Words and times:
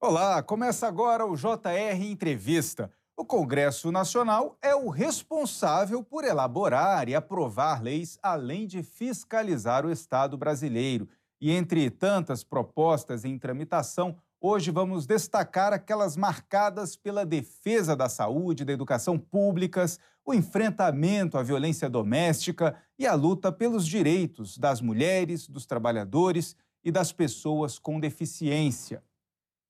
Olá, 0.00 0.40
começa 0.44 0.86
agora 0.86 1.26
o 1.26 1.34
JR 1.34 2.00
Entrevista. 2.00 2.88
O 3.16 3.24
Congresso 3.24 3.90
Nacional 3.90 4.56
é 4.62 4.72
o 4.72 4.90
responsável 4.90 6.04
por 6.04 6.22
elaborar 6.22 7.08
e 7.08 7.16
aprovar 7.16 7.82
leis, 7.82 8.16
além 8.22 8.64
de 8.64 8.84
fiscalizar 8.84 9.84
o 9.84 9.90
Estado 9.90 10.38
brasileiro. 10.38 11.08
E 11.40 11.50
entre 11.50 11.90
tantas 11.90 12.44
propostas 12.44 13.24
em 13.24 13.36
tramitação, 13.36 14.16
hoje 14.40 14.70
vamos 14.70 15.04
destacar 15.04 15.72
aquelas 15.72 16.16
marcadas 16.16 16.94
pela 16.94 17.26
defesa 17.26 17.96
da 17.96 18.08
saúde, 18.08 18.64
da 18.64 18.72
educação 18.72 19.18
públicas, 19.18 19.98
o 20.24 20.32
enfrentamento 20.32 21.36
à 21.36 21.42
violência 21.42 21.90
doméstica 21.90 22.76
e 22.96 23.04
a 23.04 23.14
luta 23.14 23.50
pelos 23.50 23.84
direitos 23.84 24.58
das 24.58 24.80
mulheres, 24.80 25.48
dos 25.48 25.66
trabalhadores 25.66 26.54
e 26.84 26.92
das 26.92 27.10
pessoas 27.10 27.80
com 27.80 27.98
deficiência. 27.98 29.02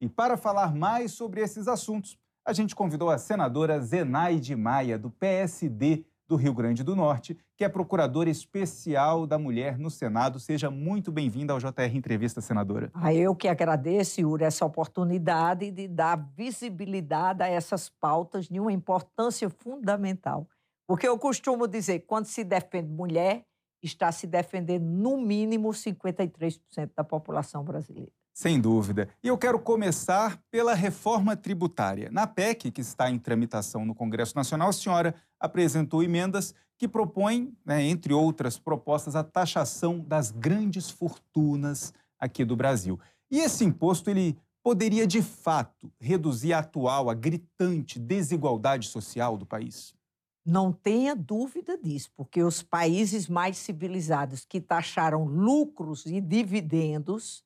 E 0.00 0.08
para 0.08 0.36
falar 0.36 0.74
mais 0.74 1.12
sobre 1.12 1.40
esses 1.40 1.66
assuntos, 1.66 2.16
a 2.46 2.52
gente 2.52 2.74
convidou 2.74 3.10
a 3.10 3.18
senadora 3.18 3.80
Zenaide 3.80 4.54
Maia, 4.54 4.98
do 4.98 5.10
PSD 5.10 6.04
do 6.28 6.36
Rio 6.36 6.52
Grande 6.52 6.84
do 6.84 6.94
Norte, 6.94 7.36
que 7.56 7.64
é 7.64 7.68
procuradora 7.68 8.28
especial 8.28 9.26
da 9.26 9.38
mulher 9.38 9.78
no 9.78 9.90
Senado. 9.90 10.38
Seja 10.38 10.70
muito 10.70 11.10
bem-vinda 11.10 11.52
ao 11.52 11.58
JR 11.58 11.94
Entrevista, 11.94 12.40
senadora. 12.40 12.90
Ah, 12.94 13.12
eu 13.12 13.34
que 13.34 13.48
agradeço, 13.48 14.20
Yuri, 14.20 14.44
essa 14.44 14.64
oportunidade 14.64 15.70
de 15.70 15.88
dar 15.88 16.16
visibilidade 16.36 17.42
a 17.42 17.48
essas 17.48 17.88
pautas 17.88 18.46
de 18.46 18.60
uma 18.60 18.72
importância 18.72 19.48
fundamental. 19.48 20.46
Porque 20.86 21.08
eu 21.08 21.18
costumo 21.18 21.66
dizer, 21.66 22.00
quando 22.00 22.26
se 22.26 22.44
defende 22.44 22.90
mulher, 22.90 23.44
está 23.82 24.12
se 24.12 24.26
defendendo 24.26 24.84
no 24.84 25.16
mínimo 25.16 25.70
53% 25.70 26.60
da 26.94 27.04
população 27.04 27.64
brasileira. 27.64 28.12
Sem 28.38 28.60
dúvida. 28.60 29.09
E 29.20 29.27
eu 29.27 29.37
quero 29.37 29.59
começar 29.59 30.41
pela 30.48 30.73
reforma 30.73 31.36
tributária. 31.36 32.08
Na 32.12 32.25
PEC, 32.25 32.70
que 32.70 32.80
está 32.80 33.11
em 33.11 33.19
tramitação 33.19 33.84
no 33.84 33.97
Congresso 33.97 34.36
Nacional, 34.36 34.69
a 34.69 34.72
senhora 34.72 35.12
apresentou 35.41 36.05
emendas 36.05 36.55
que 36.78 36.86
propõem, 36.86 37.53
né, 37.67 37.83
entre 37.83 38.14
outras 38.14 38.56
propostas, 38.56 39.17
a 39.17 39.25
taxação 39.25 39.98
das 39.98 40.30
grandes 40.30 40.89
fortunas 40.89 41.92
aqui 42.17 42.45
do 42.45 42.55
Brasil. 42.55 42.97
E 43.28 43.41
esse 43.41 43.64
imposto 43.64 44.08
ele 44.08 44.39
poderia, 44.62 45.05
de 45.05 45.20
fato, 45.20 45.91
reduzir 46.00 46.52
a 46.52 46.61
atual, 46.61 47.11
a 47.11 47.14
gritante 47.14 47.98
desigualdade 47.98 48.86
social 48.86 49.36
do 49.36 49.45
país? 49.45 49.92
Não 50.47 50.73
tenha 50.73 51.17
dúvida 51.17 51.77
disso, 51.77 52.12
porque 52.17 52.41
os 52.45 52.62
países 52.62 53.27
mais 53.27 53.58
civilizados 53.58 54.45
que 54.45 54.61
taxaram 54.61 55.25
lucros 55.25 56.06
e 56.06 56.20
dividendos 56.20 57.42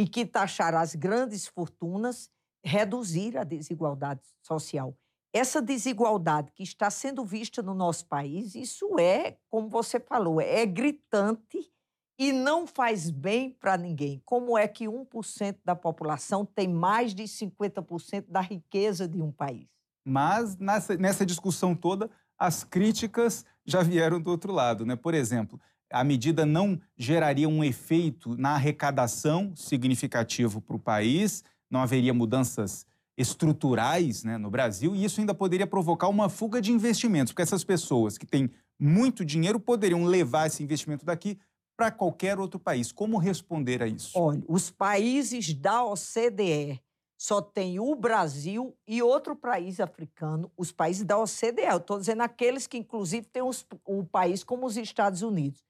e 0.00 0.06
que 0.06 0.24
taxar 0.24 0.74
as 0.74 0.94
grandes 0.94 1.46
fortunas 1.46 2.30
reduzir 2.64 3.36
a 3.36 3.44
desigualdade 3.44 4.22
social. 4.42 4.96
Essa 5.30 5.60
desigualdade 5.60 6.50
que 6.52 6.62
está 6.62 6.90
sendo 6.90 7.22
vista 7.22 7.62
no 7.62 7.74
nosso 7.74 8.06
país, 8.06 8.54
isso 8.54 8.98
é, 8.98 9.36
como 9.50 9.68
você 9.68 10.00
falou, 10.00 10.40
é 10.40 10.64
gritante 10.64 11.70
e 12.18 12.32
não 12.32 12.66
faz 12.66 13.10
bem 13.10 13.50
para 13.50 13.76
ninguém. 13.76 14.22
Como 14.24 14.56
é 14.56 14.66
que 14.66 14.86
1% 14.86 15.58
da 15.62 15.76
população 15.76 16.46
tem 16.46 16.66
mais 16.66 17.14
de 17.14 17.24
50% 17.24 18.24
da 18.26 18.40
riqueza 18.40 19.06
de 19.06 19.20
um 19.20 19.30
país? 19.30 19.68
Mas 20.02 20.56
nessa, 20.56 20.96
nessa 20.96 21.26
discussão 21.26 21.74
toda, 21.74 22.10
as 22.38 22.64
críticas 22.64 23.44
já 23.66 23.82
vieram 23.82 24.18
do 24.18 24.30
outro 24.30 24.50
lado. 24.50 24.86
Né? 24.86 24.96
Por 24.96 25.12
exemplo, 25.12 25.60
a 25.90 26.04
medida 26.04 26.46
não 26.46 26.80
geraria 26.96 27.48
um 27.48 27.64
efeito 27.64 28.36
na 28.36 28.50
arrecadação 28.50 29.52
significativo 29.56 30.60
para 30.60 30.76
o 30.76 30.78
país, 30.78 31.42
não 31.70 31.80
haveria 31.80 32.14
mudanças 32.14 32.86
estruturais 33.16 34.24
né, 34.24 34.38
no 34.38 34.50
Brasil, 34.50 34.94
e 34.94 35.04
isso 35.04 35.20
ainda 35.20 35.34
poderia 35.34 35.66
provocar 35.66 36.08
uma 36.08 36.28
fuga 36.28 36.60
de 36.60 36.72
investimentos, 36.72 37.32
porque 37.32 37.42
essas 37.42 37.64
pessoas 37.64 38.16
que 38.16 38.24
têm 38.24 38.50
muito 38.78 39.24
dinheiro 39.24 39.60
poderiam 39.60 40.04
levar 40.04 40.46
esse 40.46 40.62
investimento 40.62 41.04
daqui 41.04 41.38
para 41.76 41.90
qualquer 41.90 42.38
outro 42.38 42.58
país. 42.58 42.92
Como 42.92 43.18
responder 43.18 43.82
a 43.82 43.86
isso? 43.86 44.12
Olha, 44.18 44.42
os 44.48 44.70
países 44.70 45.52
da 45.52 45.84
OCDE 45.84 46.80
só 47.18 47.42
tem 47.42 47.78
o 47.78 47.94
Brasil 47.94 48.74
e 48.86 49.02
outro 49.02 49.36
país 49.36 49.80
africano, 49.80 50.50
os 50.56 50.72
países 50.72 51.04
da 51.04 51.18
OCDE. 51.18 51.62
Eu 51.70 51.76
estou 51.76 51.98
dizendo 51.98 52.22
aqueles 52.22 52.66
que, 52.66 52.78
inclusive, 52.78 53.26
têm 53.26 53.42
os, 53.42 53.66
país 54.10 54.42
como 54.42 54.66
os 54.66 54.78
Estados 54.78 55.20
Unidos 55.20 55.62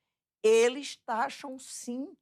eles 0.43 0.97
taxam 1.05 1.59
sim 1.59 2.13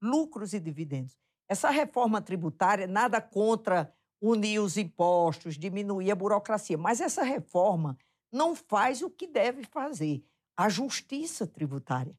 lucros 0.00 0.52
e 0.52 0.60
dividendos. 0.60 1.16
Essa 1.48 1.70
reforma 1.70 2.20
tributária, 2.22 2.86
nada 2.86 3.20
contra 3.20 3.92
unir 4.20 4.58
os 4.60 4.76
impostos, 4.76 5.58
diminuir 5.58 6.10
a 6.10 6.14
burocracia, 6.14 6.78
mas 6.78 7.00
essa 7.00 7.22
reforma 7.22 7.98
não 8.32 8.54
faz 8.54 9.02
o 9.02 9.10
que 9.10 9.26
deve 9.26 9.64
fazer 9.64 10.24
a 10.56 10.68
justiça 10.68 11.46
tributária. 11.46 12.16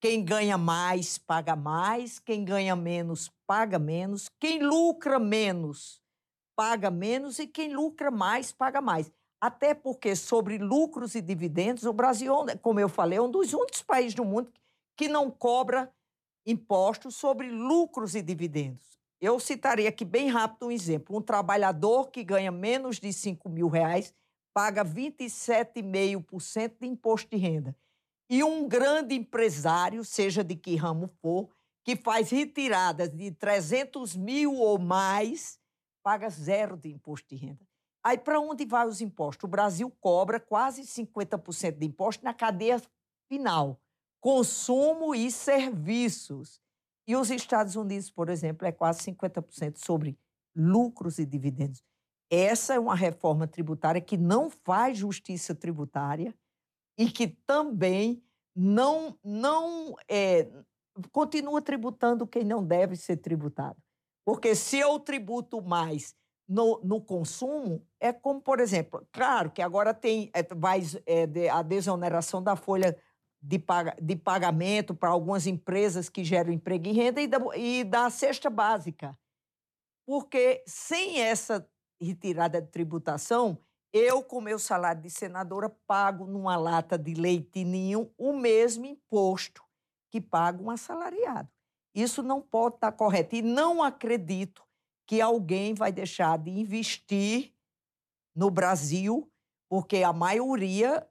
Quem 0.00 0.24
ganha 0.24 0.56
mais, 0.56 1.18
paga 1.18 1.54
mais, 1.54 2.18
quem 2.18 2.44
ganha 2.44 2.74
menos, 2.74 3.30
paga 3.46 3.78
menos, 3.78 4.30
quem 4.38 4.62
lucra 4.62 5.18
menos, 5.18 6.00
paga 6.56 6.90
menos 6.90 7.38
e 7.38 7.46
quem 7.46 7.74
lucra 7.74 8.10
mais, 8.10 8.52
paga 8.52 8.80
mais. 8.80 9.10
Até 9.40 9.74
porque, 9.74 10.14
sobre 10.14 10.58
lucros 10.58 11.14
e 11.14 11.20
dividendos, 11.20 11.84
o 11.84 11.92
Brasil, 11.92 12.32
como 12.62 12.78
eu 12.80 12.88
falei, 12.88 13.18
é 13.18 13.22
um 13.22 13.30
dos 13.30 13.52
únicos 13.52 13.82
países 13.82 14.14
do 14.14 14.24
mundo 14.24 14.50
que 15.00 15.08
não 15.08 15.30
cobra 15.30 15.90
impostos 16.44 17.16
sobre 17.16 17.48
lucros 17.48 18.14
e 18.14 18.20
dividendos. 18.20 19.00
Eu 19.18 19.40
citaria 19.40 19.88
aqui 19.88 20.04
bem 20.04 20.28
rápido 20.28 20.66
um 20.66 20.70
exemplo. 20.70 21.16
Um 21.16 21.22
trabalhador 21.22 22.10
que 22.10 22.22
ganha 22.22 22.52
menos 22.52 23.00
de 23.00 23.10
5 23.10 23.48
mil 23.48 23.68
reais 23.68 24.12
paga 24.52 24.84
27,5% 24.84 26.74
de 26.78 26.86
imposto 26.86 27.30
de 27.34 27.38
renda. 27.38 27.74
E 28.28 28.44
um 28.44 28.68
grande 28.68 29.14
empresário, 29.14 30.04
seja 30.04 30.44
de 30.44 30.54
que 30.54 30.76
ramo 30.76 31.08
for, 31.22 31.48
que 31.82 31.96
faz 31.96 32.28
retiradas 32.28 33.08
de 33.08 33.30
300 33.30 34.14
mil 34.14 34.54
ou 34.54 34.78
mais, 34.78 35.58
paga 36.02 36.28
zero 36.28 36.76
de 36.76 36.90
imposto 36.90 37.34
de 37.34 37.36
renda. 37.36 37.66
Aí, 38.04 38.18
para 38.18 38.38
onde 38.38 38.66
vai 38.66 38.86
os 38.86 39.00
impostos? 39.00 39.44
O 39.44 39.48
Brasil 39.48 39.90
cobra 39.98 40.38
quase 40.38 40.82
50% 40.82 41.78
de 41.78 41.86
imposto 41.86 42.22
na 42.22 42.34
cadeia 42.34 42.82
final 43.30 43.80
consumo 44.20 45.14
e 45.14 45.30
serviços. 45.30 46.60
E 47.06 47.16
os 47.16 47.30
Estados 47.30 47.74
Unidos, 47.74 48.10
por 48.10 48.28
exemplo, 48.28 48.66
é 48.66 48.72
quase 48.72 49.00
50% 49.00 49.78
sobre 49.78 50.18
lucros 50.54 51.18
e 51.18 51.26
dividendos. 51.26 51.82
Essa 52.30 52.74
é 52.74 52.78
uma 52.78 52.94
reforma 52.94 53.46
tributária 53.46 54.00
que 54.00 54.16
não 54.16 54.48
faz 54.48 54.98
justiça 54.98 55.54
tributária 55.54 56.34
e 56.96 57.10
que 57.10 57.26
também 57.26 58.22
não, 58.54 59.18
não 59.24 59.96
é, 60.08 60.48
continua 61.10 61.60
tributando 61.60 62.26
quem 62.26 62.44
não 62.44 62.64
deve 62.64 62.94
ser 62.94 63.16
tributado. 63.16 63.76
Porque 64.24 64.54
se 64.54 64.78
eu 64.78 65.00
tributo 65.00 65.60
mais 65.60 66.14
no, 66.48 66.80
no 66.84 67.00
consumo, 67.00 67.84
é 67.98 68.12
como, 68.12 68.40
por 68.40 68.60
exemplo, 68.60 69.04
claro 69.10 69.50
que 69.50 69.62
agora 69.62 69.94
tem 69.94 70.30
é, 70.34 70.42
vai, 70.54 70.82
é, 71.06 71.48
a 71.48 71.62
desoneração 71.62 72.42
da 72.42 72.54
folha 72.54 72.96
de, 73.42 73.62
de 74.00 74.16
pagamento 74.16 74.94
para 74.94 75.08
algumas 75.08 75.46
empresas 75.46 76.08
que 76.08 76.22
geram 76.24 76.52
emprego 76.52 76.88
e 76.88 76.92
renda 76.92 77.20
e 77.20 77.26
da, 77.26 77.38
e 77.56 77.84
da 77.84 78.10
cesta 78.10 78.50
básica. 78.50 79.18
Porque 80.06 80.62
sem 80.66 81.20
essa 81.20 81.68
retirada 82.00 82.60
de 82.60 82.68
tributação, 82.68 83.58
eu, 83.92 84.22
com 84.22 84.40
meu 84.40 84.58
salário 84.58 85.02
de 85.02 85.10
senadora, 85.10 85.68
pago 85.86 86.26
numa 86.26 86.56
lata 86.56 86.98
de 86.98 87.14
leite 87.14 87.64
nenhum 87.64 88.10
o 88.16 88.32
mesmo 88.32 88.86
imposto 88.86 89.62
que 90.10 90.20
paga 90.20 90.62
um 90.62 90.70
assalariado. 90.70 91.48
Isso 91.94 92.22
não 92.22 92.40
pode 92.40 92.76
estar 92.76 92.92
correto. 92.92 93.34
E 93.34 93.42
não 93.42 93.82
acredito 93.82 94.62
que 95.06 95.20
alguém 95.20 95.74
vai 95.74 95.90
deixar 95.90 96.38
de 96.38 96.50
investir 96.50 97.52
no 98.34 98.50
Brasil, 98.50 99.30
porque 99.68 100.02
a 100.04 100.12
maioria 100.12 101.06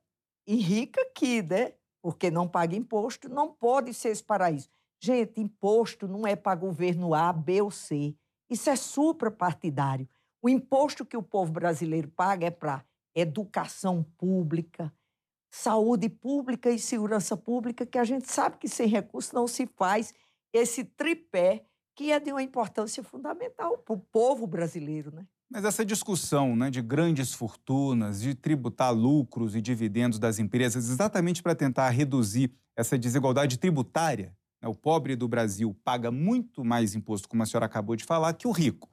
enrica 0.48 1.02
aqui, 1.02 1.42
né? 1.42 1.74
Porque 2.02 2.32
não 2.32 2.48
paga 2.48 2.76
imposto, 2.76 3.30
não 3.30 3.52
pode 3.52 3.94
ser 3.94 4.10
esse 4.10 4.24
paraíso. 4.24 4.70
Gente, 5.02 5.40
imposto 5.40 6.08
não 6.08 6.28
é 6.28 6.36
para 6.36 6.56
governo 6.56 7.14
A, 7.14 7.32
B 7.32 7.62
ou 7.62 7.72
C. 7.72 8.16
Isso 8.50 8.70
é 8.70 8.76
suprapartidário. 8.76 10.08
O 10.42 10.50
imposto 10.50 11.06
que 11.06 11.18
o 11.18 11.24
povo 11.24 11.52
brasileiro 11.52 12.10
paga 12.10 12.48
é 12.48 12.52
para 12.52 12.84
educação 13.14 14.04
pública, 14.18 14.94
saúde 15.52 16.10
pública 16.10 16.70
e 16.70 16.80
segurança 16.80 17.36
pública, 17.36 17.86
que 17.86 17.98
a 17.98 18.04
gente 18.04 18.32
sabe 18.32 18.58
que 18.58 18.68
sem 18.68 18.88
recursos 18.88 19.32
não 19.32 19.48
se 19.48 19.68
faz 19.68 20.14
esse 20.54 20.84
tripé 20.84 21.66
que 21.96 22.12
é 22.12 22.20
de 22.20 22.32
uma 22.32 22.42
importância 22.42 23.04
fundamental 23.04 23.78
para 23.78 23.94
o 23.94 24.00
povo 24.00 24.48
brasileiro, 24.48 25.14
né? 25.14 25.28
Mas 25.52 25.66
essa 25.66 25.84
discussão 25.84 26.56
né, 26.56 26.70
de 26.70 26.80
grandes 26.80 27.34
fortunas, 27.34 28.22
de 28.22 28.36
tributar 28.36 28.94
lucros 28.94 29.56
e 29.56 29.62
dividendos 29.62 30.20
das 30.20 30.38
empresas, 30.38 30.90
exatamente 30.90 31.42
para 31.42 31.56
tentar 31.56 31.90
reduzir 31.90 32.52
essa 32.76 32.98
desigualdade 32.98 33.58
tributária, 33.58 34.38
né, 34.62 34.70
o 34.70 34.76
pobre 34.76 35.16
do 35.16 35.28
Brasil 35.28 35.76
paga 35.84 36.12
muito 36.12 36.64
mais 36.64 36.94
imposto, 36.94 37.28
como 37.28 37.42
a 37.42 37.48
senhora 37.48 37.66
acabou 37.66 37.96
de 37.96 38.04
falar, 38.04 38.34
que 38.34 38.48
o 38.48 38.52
rico. 38.52 38.90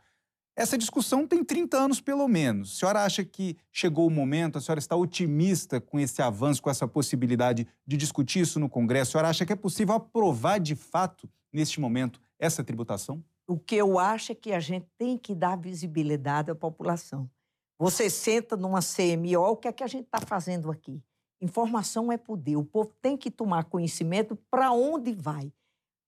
Essa 0.57 0.79
discussão 0.79 1.27
tem 1.27 1.45
30 1.45 1.77
anos 1.77 2.01
pelo 2.01 2.27
menos. 2.27 2.73
A 2.73 2.79
senhora 2.79 3.05
acha 3.05 3.23
que 3.23 3.59
chegou 3.71 4.07
o 4.07 4.11
momento, 4.11 4.57
a 4.57 4.61
senhora 4.63 4.79
está 4.79 4.97
otimista 4.97 5.79
com 5.79 6.01
esse 6.01 6.23
avanço, 6.23 6.63
com 6.63 6.71
essa 6.71 6.89
possibilidade 6.89 7.69
de 7.87 7.97
discutir 7.99 8.41
isso 8.41 8.59
no 8.59 8.67
Congresso? 8.67 9.11
A 9.11 9.13
senhora 9.13 9.29
acha 9.29 9.45
que 9.45 9.53
é 9.53 9.57
possível 9.57 9.97
aprovar 9.97 10.59
de 10.59 10.75
fato, 10.75 11.29
neste 11.53 11.79
momento, 11.79 12.19
essa 12.39 12.65
tributação? 12.65 13.23
O 13.49 13.59
que 13.59 13.77
eu 13.77 13.99
acho 13.99 14.33
é 14.33 14.35
que 14.35 14.53
a 14.53 14.61
gente 14.61 14.89
tem 14.99 15.17
que 15.17 15.35
dar 15.35 15.57
visibilidade 15.57 16.51
à 16.51 16.55
população. 16.55 17.31
Você 17.79 18.11
senta 18.11 18.57
numa 18.57 18.81
CMO, 18.81 19.53
o 19.53 19.57
que 19.57 19.69
é 19.69 19.73
que 19.73 19.85
a 19.85 19.87
gente 19.87 20.07
está 20.07 20.21
fazendo 20.21 20.71
aqui? 20.71 21.03
Informação 21.41 22.11
é 22.11 22.17
poder. 22.17 22.57
O 22.57 22.65
povo 22.65 22.93
tem 23.01 23.17
que 23.17 23.31
tomar 23.31 23.65
conhecimento 23.65 24.37
para 24.51 24.73
onde 24.73 25.13
vai. 25.13 25.53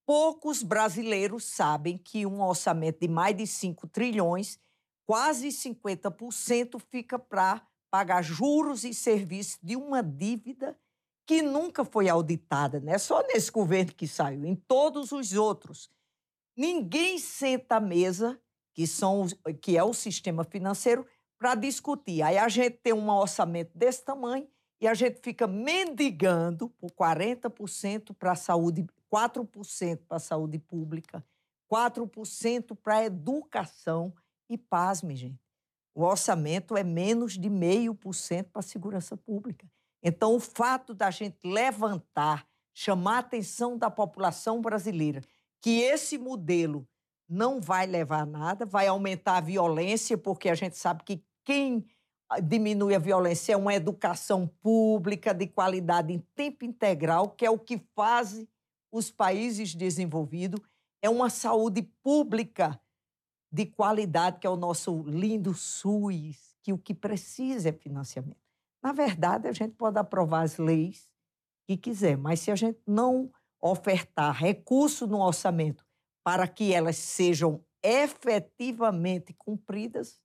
Poucos 0.06 0.62
brasileiros 0.62 1.44
sabem 1.44 1.98
que 1.98 2.24
um 2.24 2.42
orçamento 2.42 3.00
de 3.00 3.08
mais 3.08 3.36
de 3.36 3.46
5 3.46 3.86
trilhões, 3.88 4.58
quase 5.06 5.48
50% 5.48 6.80
fica 6.90 7.18
para 7.18 7.62
pagar 7.90 8.22
juros 8.22 8.84
e 8.84 8.94
serviços 8.94 9.58
de 9.62 9.76
uma 9.76 10.02
dívida 10.02 10.78
que 11.26 11.42
nunca 11.42 11.84
foi 11.84 12.08
auditada, 12.08 12.80
não 12.80 12.90
é 12.90 12.96
só 12.96 13.22
nesse 13.22 13.50
governo 13.50 13.92
que 13.94 14.08
saiu, 14.08 14.46
em 14.46 14.54
todos 14.54 15.12
os 15.12 15.34
outros. 15.34 15.90
Ninguém 16.58 17.18
senta 17.20 17.76
à 17.76 17.80
mesa, 17.80 18.36
que, 18.74 18.84
são, 18.84 19.28
que 19.62 19.78
é 19.78 19.84
o 19.84 19.94
sistema 19.94 20.42
financeiro, 20.42 21.06
para 21.38 21.54
discutir. 21.54 22.20
Aí 22.20 22.36
a 22.36 22.48
gente 22.48 22.78
tem 22.78 22.92
um 22.92 23.08
orçamento 23.10 23.70
desse 23.78 24.04
tamanho 24.04 24.48
e 24.80 24.88
a 24.88 24.92
gente 24.92 25.20
fica 25.22 25.46
mendigando 25.46 26.68
por 26.70 26.90
40% 26.90 28.12
para 28.12 28.32
a 28.32 28.34
saúde 28.34 28.84
4% 29.08 30.00
para 30.08 30.16
a 30.16 30.20
saúde 30.20 30.58
pública, 30.58 31.24
4% 31.72 32.76
para 32.76 32.96
a 32.96 33.04
educação 33.04 34.12
e, 34.50 34.58
pasme, 34.58 35.14
gente, 35.14 35.40
o 35.94 36.02
orçamento 36.02 36.76
é 36.76 36.82
menos 36.82 37.38
de 37.38 37.48
0,5% 37.48 38.50
para 38.50 38.58
a 38.58 38.62
segurança 38.62 39.16
pública. 39.16 39.64
Então, 40.02 40.34
o 40.34 40.40
fato 40.40 40.92
da 40.92 41.10
gente 41.10 41.38
levantar, 41.44 42.46
chamar 42.74 43.16
a 43.16 43.20
atenção 43.20 43.78
da 43.78 43.90
população 43.90 44.60
brasileira 44.60 45.22
que 45.60 45.80
esse 45.80 46.18
modelo 46.18 46.86
não 47.28 47.60
vai 47.60 47.86
levar 47.86 48.22
a 48.22 48.26
nada, 48.26 48.64
vai 48.64 48.86
aumentar 48.86 49.36
a 49.36 49.40
violência, 49.40 50.16
porque 50.16 50.48
a 50.48 50.54
gente 50.54 50.76
sabe 50.76 51.02
que 51.04 51.22
quem 51.44 51.84
diminui 52.42 52.94
a 52.94 52.98
violência 52.98 53.52
é 53.52 53.56
uma 53.56 53.74
educação 53.74 54.46
pública 54.60 55.32
de 55.32 55.46
qualidade 55.46 56.12
em 56.12 56.18
tempo 56.34 56.64
integral, 56.64 57.30
que 57.30 57.44
é 57.44 57.50
o 57.50 57.58
que 57.58 57.78
faz 57.94 58.46
os 58.92 59.10
países 59.10 59.74
desenvolvidos, 59.74 60.60
é 61.02 61.08
uma 61.08 61.30
saúde 61.30 61.82
pública 62.02 62.80
de 63.50 63.66
qualidade, 63.66 64.38
que 64.38 64.46
é 64.46 64.50
o 64.50 64.56
nosso 64.56 65.02
lindo 65.02 65.54
SUS, 65.54 66.56
que 66.62 66.72
o 66.72 66.78
que 66.78 66.94
precisa 66.94 67.70
é 67.70 67.72
financiamento. 67.72 68.36
Na 68.82 68.92
verdade, 68.92 69.48
a 69.48 69.52
gente 69.52 69.74
pode 69.74 69.98
aprovar 69.98 70.42
as 70.42 70.58
leis 70.58 71.10
que 71.66 71.76
quiser, 71.76 72.16
mas 72.16 72.40
se 72.40 72.50
a 72.50 72.54
gente 72.54 72.78
não 72.86 73.30
ofertar 73.60 74.34
recurso 74.34 75.06
no 75.06 75.20
orçamento 75.20 75.84
para 76.24 76.46
que 76.46 76.72
elas 76.72 76.96
sejam 76.96 77.62
efetivamente 77.82 79.32
cumpridas, 79.32 80.20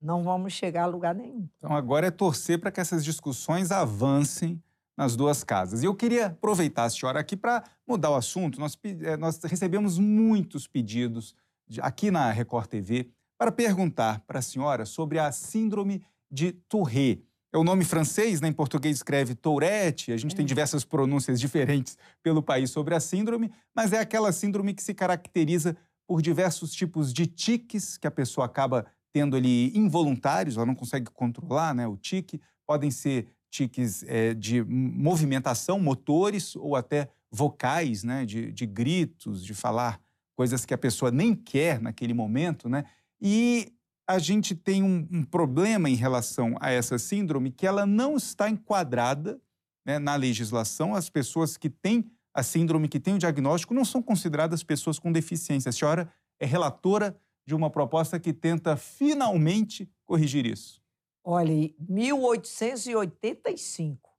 não 0.00 0.22
vamos 0.22 0.52
chegar 0.52 0.84
a 0.84 0.86
lugar 0.86 1.14
nenhum. 1.14 1.48
Então, 1.58 1.74
agora 1.74 2.06
é 2.06 2.10
torcer 2.10 2.60
para 2.60 2.70
que 2.70 2.80
essas 2.80 3.04
discussões 3.04 3.70
avancem 3.70 4.62
nas 4.96 5.14
duas 5.14 5.44
casas. 5.44 5.82
E 5.82 5.86
eu 5.86 5.94
queria 5.94 6.26
aproveitar 6.26 6.84
a 6.84 6.90
senhora 6.90 7.20
aqui 7.20 7.36
para 7.36 7.62
mudar 7.86 8.10
o 8.10 8.14
assunto. 8.14 8.58
Nós, 8.58 8.78
eh, 8.82 9.16
nós 9.16 9.42
recebemos 9.44 9.98
muitos 9.98 10.66
pedidos 10.66 11.34
de, 11.68 11.80
aqui 11.80 12.10
na 12.10 12.30
Record 12.30 12.68
TV 12.68 13.10
para 13.38 13.52
perguntar 13.52 14.20
para 14.20 14.38
a 14.38 14.42
senhora 14.42 14.86
sobre 14.86 15.18
a 15.18 15.30
síndrome 15.30 16.02
de 16.30 16.52
Tourette. 16.52 17.25
É 17.56 17.58
o 17.58 17.64
nome 17.64 17.84
francês, 17.84 18.42
né? 18.42 18.48
em 18.48 18.52
português 18.52 18.96
escreve 18.96 19.34
Tourette. 19.34 20.12
A 20.12 20.16
gente 20.18 20.34
é. 20.34 20.36
tem 20.36 20.44
diversas 20.44 20.84
pronúncias 20.84 21.40
diferentes 21.40 21.96
pelo 22.22 22.42
país 22.42 22.70
sobre 22.70 22.94
a 22.94 23.00
síndrome, 23.00 23.50
mas 23.74 23.94
é 23.94 23.98
aquela 23.98 24.30
síndrome 24.30 24.74
que 24.74 24.82
se 24.82 24.92
caracteriza 24.92 25.74
por 26.06 26.20
diversos 26.20 26.70
tipos 26.74 27.14
de 27.14 27.26
tiques 27.26 27.96
que 27.96 28.06
a 28.06 28.10
pessoa 28.10 28.44
acaba 28.44 28.84
tendo 29.10 29.36
ali 29.36 29.74
involuntários, 29.74 30.58
ela 30.58 30.66
não 30.66 30.74
consegue 30.74 31.10
controlar 31.10 31.74
né, 31.74 31.86
o 31.88 31.96
tique. 31.96 32.38
Podem 32.66 32.90
ser 32.90 33.26
tiques 33.50 34.04
é, 34.06 34.34
de 34.34 34.62
movimentação, 34.62 35.80
motores 35.80 36.54
ou 36.56 36.76
até 36.76 37.08
vocais, 37.30 38.04
né, 38.04 38.26
de, 38.26 38.52
de 38.52 38.66
gritos, 38.66 39.42
de 39.42 39.54
falar 39.54 39.98
coisas 40.36 40.66
que 40.66 40.74
a 40.74 40.78
pessoa 40.78 41.10
nem 41.10 41.34
quer 41.34 41.80
naquele 41.80 42.12
momento, 42.12 42.68
né? 42.68 42.84
E 43.18 43.72
a 44.06 44.18
gente 44.18 44.54
tem 44.54 44.82
um, 44.82 45.06
um, 45.10 45.24
problema 45.24 45.90
em 45.90 45.94
relação 45.94 46.54
a 46.60 46.70
essa 46.70 46.98
síndrome 46.98 47.50
que 47.50 47.66
ela 47.66 47.84
não 47.84 48.16
está 48.16 48.48
enquadrada 48.48 49.40
né, 49.84 49.98
na 49.98 50.14
legislação. 50.14 50.94
As 50.94 51.10
pessoas 51.10 51.56
que 51.56 51.68
têm 51.68 52.08
a 52.32 52.42
síndrome, 52.42 52.88
que 52.88 53.00
têm 53.00 53.14
o 53.14 53.18
diagnóstico, 53.18 53.74
não 53.74 53.84
são 53.84 54.00
consideradas 54.00 54.62
pessoas 54.62 54.98
com 54.98 55.10
deficiência. 55.10 55.70
A 55.70 55.72
senhora 55.72 56.12
é 56.38 56.46
relatora 56.46 57.18
de 57.44 57.54
uma 57.54 57.70
proposta 57.70 58.20
que 58.20 58.32
tenta 58.32 58.76
finalmente 58.76 59.90
corrigir 60.04 60.46
isso. 60.46 60.80
Olha, 61.24 61.74
1885, 61.88 64.10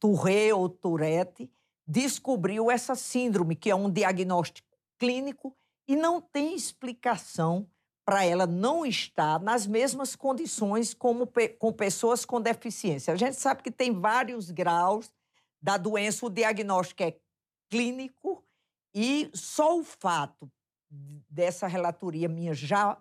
Touré 0.00 0.52
ou 0.52 0.68
Tourette 0.68 1.48
descobriu 1.86 2.70
essa 2.70 2.96
síndrome, 2.96 3.54
que 3.54 3.70
é 3.70 3.74
um 3.74 3.88
diagnóstico 3.88 4.66
clínico 4.98 5.56
e 5.86 5.94
não 5.94 6.20
tem 6.20 6.56
explicação 6.56 7.68
para 8.06 8.24
ela 8.24 8.46
não 8.46 8.86
estar 8.86 9.38
nas 9.40 9.66
mesmas 9.66 10.16
condições 10.16 10.94
como 10.94 11.28
com 11.58 11.72
pessoas 11.72 12.24
com 12.24 12.40
deficiência. 12.40 13.12
A 13.12 13.16
gente 13.16 13.36
sabe 13.36 13.62
que 13.62 13.70
tem 13.70 13.92
vários 13.92 14.50
graus 14.50 15.12
da 15.60 15.76
doença, 15.76 16.24
o 16.24 16.30
diagnóstico 16.30 17.02
é 17.02 17.18
clínico 17.68 18.42
e 18.94 19.28
só 19.34 19.78
o 19.78 19.84
fato 19.84 20.50
dessa 21.28 21.66
relatoria 21.66 22.28
minha 22.28 22.54
já 22.54 22.96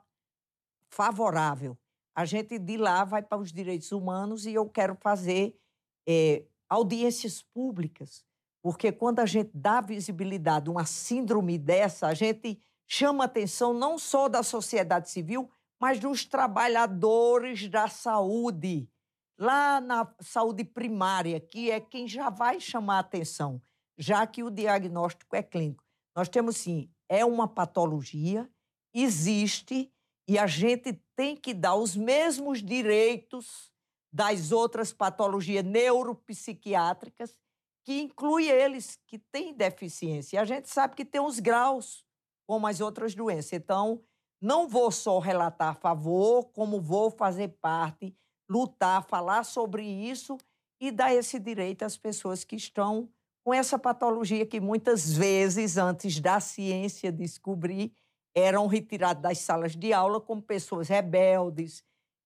favorável 0.90 1.78
a 2.16 2.24
gente 2.24 2.58
de 2.58 2.78
lá 2.78 3.04
vai 3.04 3.22
para 3.22 3.38
os 3.38 3.51
direitos 3.51 3.92
humanos 3.92 4.46
e 4.46 4.54
eu 4.54 4.68
quero 4.69 4.96
fazer 4.96 5.60
é, 6.08 6.46
audiências 6.69 7.42
públicas, 7.42 8.24
porque 8.62 8.92
quando 8.92 9.19
a 9.19 9.25
gente 9.25 9.51
dá 9.54 9.81
visibilidade 9.81 10.69
a 10.69 10.72
uma 10.72 10.86
síndrome 10.86 11.58
dessa, 11.58 12.08
a 12.08 12.13
gente 12.13 12.58
chama 12.88 13.24
a 13.24 13.26
atenção 13.26 13.74
não 13.74 13.98
só 13.98 14.28
da 14.28 14.44
sociedade 14.44 15.10
civil, 15.10 15.50
mas 15.80 16.00
dos 16.00 16.25
trabalhadores 16.25 17.70
da 17.70 17.88
saúde, 17.88 18.89
lá 19.38 19.82
na 19.82 20.12
saúde 20.22 20.63
primária, 20.63 21.39
que 21.39 21.70
é 21.70 21.80
quem 21.80 22.08
já 22.08 22.30
vai 22.30 22.60
chamar 22.60 22.98
a 22.98 23.00
atenção, 23.00 23.62
já 23.98 24.25
que 24.25 24.44
o 24.44 24.50
diagnóstico 24.50 25.36
é 25.36 25.44
clínico. 25.44 25.84
Nós 26.15 26.30
temos 26.30 26.58
sim, 26.58 26.89
é 27.10 27.25
uma 27.25 27.48
patologia, 27.48 28.50
existe 28.94 29.92
e 30.27 30.39
a 30.39 30.48
gente 30.48 30.94
tem 31.15 31.36
que 31.36 31.54
dar 31.54 31.75
os 31.75 31.96
mesmos 31.96 32.63
direitos 32.63 33.72
das 34.12 34.51
outras 34.51 34.94
patologias 34.94 35.63
neuropsiquiátricas, 35.63 37.38
que 37.84 38.00
inclui 38.01 38.50
eles 38.50 38.98
que 39.06 39.20
têm 39.20 39.54
deficiência. 39.54 40.38
E 40.38 40.39
a 40.39 40.46
gente 40.46 40.70
sabe 40.70 40.96
que 40.96 41.04
tem 41.04 41.22
os 41.22 41.39
graus, 41.39 42.04
como 42.48 42.68
as 42.68 42.82
outras 42.82 43.16
doenças. 43.16 43.54
Então, 43.54 44.02
não 44.42 44.68
vou 44.68 44.92
só 44.92 45.20
relatar 45.20 45.70
a 45.70 45.74
favor, 45.74 46.46
como 46.54 46.82
vou 46.82 47.10
fazer 47.10 47.50
parte, 47.62 48.16
lutar, 48.50 49.04
falar 49.04 49.44
sobre 49.44 49.84
isso 49.84 50.38
e 50.80 50.92
dar 50.92 51.14
esse 51.14 51.40
direito 51.40 51.84
às 51.84 51.98
pessoas 51.98 52.44
que 52.44 52.56
estão 52.56 53.10
com 53.44 53.54
essa 53.54 53.78
patologia 53.78 54.46
que 54.46 54.60
muitas 54.60 55.14
vezes, 55.14 55.78
antes 55.78 56.20
da 56.20 56.40
ciência 56.40 57.12
descobrir, 57.12 57.94
eram 58.36 58.68
retirados 58.68 59.22
das 59.22 59.38
salas 59.38 59.75
de 59.75 59.94
aula 59.94 60.20
como 60.20 60.42
pessoas 60.42 60.90
rebeldes, 60.90 61.84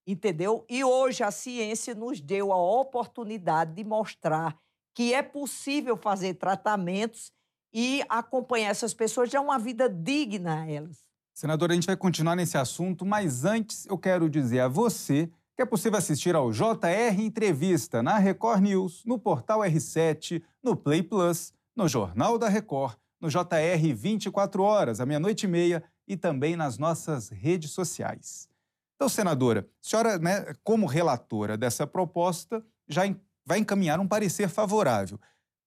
entendeu? 0.08 0.66
E 0.70 0.84
hoje 0.84 1.24
a 1.24 1.30
ciência 1.30 1.94
nos 1.94 2.20
deu 2.20 2.52
a 2.52 2.58
oportunidade 2.58 3.76
de 3.76 3.84
mostrar 3.84 4.58
que 4.96 5.14
é 5.14 5.22
possível 5.22 5.96
fazer 5.96 6.34
tratamentos 6.34 7.32
e 7.74 8.04
acompanhar 8.10 8.70
essas 8.70 8.94
pessoas, 8.94 9.30
dar 9.30 9.42
uma 9.42 9.60
vida 9.60 9.90
digna 9.90 10.62
a 10.62 10.70
elas. 10.70 10.98
Senadora, 11.34 11.72
a 11.72 11.76
gente 11.76 11.88
vai 11.88 11.96
continuar 11.96 12.36
nesse 12.36 12.58
assunto, 12.58 13.06
mas 13.06 13.46
antes 13.46 13.86
eu 13.86 13.98
quero 13.98 14.30
dizer 14.30 14.60
a 14.60 14.68
você 14.68 15.30
que 15.56 15.62
é 15.62 15.66
possível 15.66 15.98
assistir 15.98 16.36
ao 16.36 16.52
JR 16.52 17.20
Entrevista 17.20 18.02
na 18.02 18.18
Record 18.18 18.62
News, 18.62 19.04
no 19.06 19.20
portal 19.20 19.60
R7, 19.60 20.42
no 20.64 20.76
Play 20.76 21.04
Plus, 21.04 21.54
no 21.76 21.88
Jornal 21.88 22.38
da 22.38 22.48
Record, 22.48 22.98
no 23.20 23.30
JR 23.30 23.94
24 23.96 24.64
horas, 24.64 25.00
à 25.00 25.06
meia-noite 25.06 25.46
e 25.46 25.50
meia 25.50 25.84
e 26.08 26.16
também 26.16 26.56
nas 26.56 26.78
nossas 26.78 27.30
redes 27.30 27.72
sociais. 27.72 28.50
Então, 28.96 29.08
senadora, 29.08 29.62
a 29.62 29.88
senhora, 29.88 30.18
né, 30.18 30.54
como 30.64 30.86
relatora 30.86 31.58
dessa 31.58 31.86
proposta, 31.86 32.66
já 32.88 33.04
vai 33.46 33.60
encaminhar 33.60 34.00
um 34.00 34.08
parecer 34.08 34.50
favorável. 34.50 35.20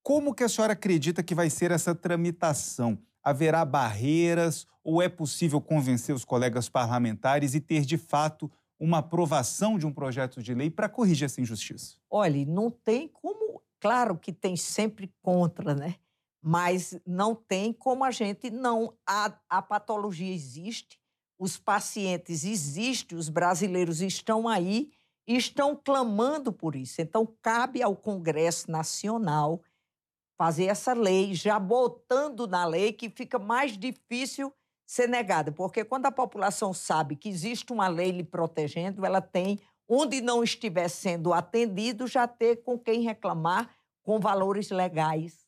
Como 0.02 0.34
que 0.34 0.44
a 0.44 0.48
senhora 0.48 0.72
acredita 0.72 1.22
que 1.22 1.34
vai 1.34 1.48
ser 1.48 1.70
essa 1.70 1.94
tramitação? 1.94 2.98
haverá 3.22 3.64
barreiras 3.64 4.66
ou 4.82 5.00
é 5.00 5.08
possível 5.08 5.60
convencer 5.60 6.14
os 6.14 6.24
colegas 6.24 6.68
parlamentares 6.68 7.54
e 7.54 7.60
ter, 7.60 7.84
de 7.84 7.96
fato, 7.96 8.50
uma 8.78 8.98
aprovação 8.98 9.78
de 9.78 9.86
um 9.86 9.92
projeto 9.92 10.42
de 10.42 10.52
lei 10.54 10.70
para 10.70 10.88
corrigir 10.88 11.26
essa 11.26 11.40
injustiça? 11.40 11.96
Olha, 12.10 12.44
não 12.44 12.70
tem 12.70 13.06
como. 13.06 13.62
Claro 13.80 14.18
que 14.18 14.32
tem 14.32 14.56
sempre 14.56 15.12
contra, 15.22 15.74
né? 15.74 15.96
Mas 16.40 16.98
não 17.06 17.34
tem 17.34 17.72
como 17.72 18.04
a 18.04 18.10
gente 18.10 18.50
não. 18.50 18.94
A, 19.06 19.32
a 19.48 19.62
patologia 19.62 20.32
existe, 20.32 20.98
os 21.38 21.56
pacientes 21.56 22.44
existem, 22.44 23.16
os 23.16 23.28
brasileiros 23.28 24.00
estão 24.00 24.48
aí 24.48 24.90
e 25.26 25.36
estão 25.36 25.76
clamando 25.76 26.52
por 26.52 26.74
isso. 26.74 27.00
Então, 27.00 27.28
cabe 27.40 27.80
ao 27.80 27.94
Congresso 27.94 28.68
Nacional 28.68 29.62
fazer 30.42 30.64
essa 30.64 30.92
lei, 30.92 31.34
já 31.34 31.56
botando 31.56 32.48
na 32.48 32.66
lei 32.66 32.92
que 32.92 33.08
fica 33.08 33.38
mais 33.38 33.78
difícil 33.78 34.52
ser 34.84 35.08
negada, 35.08 35.52
porque 35.52 35.84
quando 35.84 36.06
a 36.06 36.10
população 36.10 36.74
sabe 36.74 37.14
que 37.14 37.28
existe 37.28 37.72
uma 37.72 37.86
lei 37.86 38.10
lhe 38.10 38.24
protegendo, 38.24 39.06
ela 39.06 39.20
tem, 39.20 39.60
onde 39.88 40.20
não 40.20 40.42
estiver 40.42 40.88
sendo 40.88 41.32
atendido, 41.32 42.08
já 42.08 42.26
ter 42.26 42.56
com 42.64 42.76
quem 42.76 43.02
reclamar 43.02 43.70
com 44.02 44.18
valores 44.18 44.70
legais. 44.70 45.46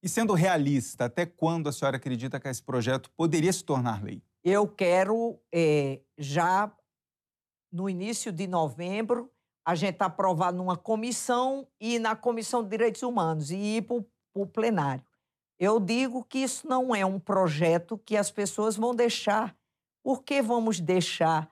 E 0.00 0.08
sendo 0.08 0.32
realista, 0.32 1.06
até 1.06 1.26
quando 1.26 1.68
a 1.68 1.72
senhora 1.72 1.96
acredita 1.96 2.38
que 2.38 2.46
esse 2.46 2.62
projeto 2.62 3.10
poderia 3.16 3.52
se 3.52 3.64
tornar 3.64 4.00
lei? 4.00 4.22
Eu 4.44 4.68
quero 4.68 5.40
é, 5.52 6.02
já 6.16 6.72
no 7.72 7.90
início 7.90 8.30
de 8.30 8.46
novembro 8.46 9.28
a 9.66 9.74
gente 9.74 10.00
aprovar 10.00 10.52
numa 10.52 10.76
comissão 10.76 11.66
e 11.80 11.98
na 11.98 12.14
Comissão 12.14 12.62
de 12.62 12.70
Direitos 12.70 13.02
Humanos 13.02 13.50
e 13.50 13.56
ir 13.56 13.82
para 13.82 13.96
o 13.96 14.06
plenário. 14.44 15.04
Eu 15.58 15.78
digo 15.80 16.24
que 16.24 16.38
isso 16.40 16.68
não 16.68 16.94
é 16.94 17.06
um 17.06 17.18
projeto 17.18 17.96
que 17.96 18.16
as 18.16 18.30
pessoas 18.30 18.76
vão 18.76 18.94
deixar. 18.94 19.56
Por 20.02 20.22
que 20.22 20.42
vamos 20.42 20.80
deixar 20.80 21.50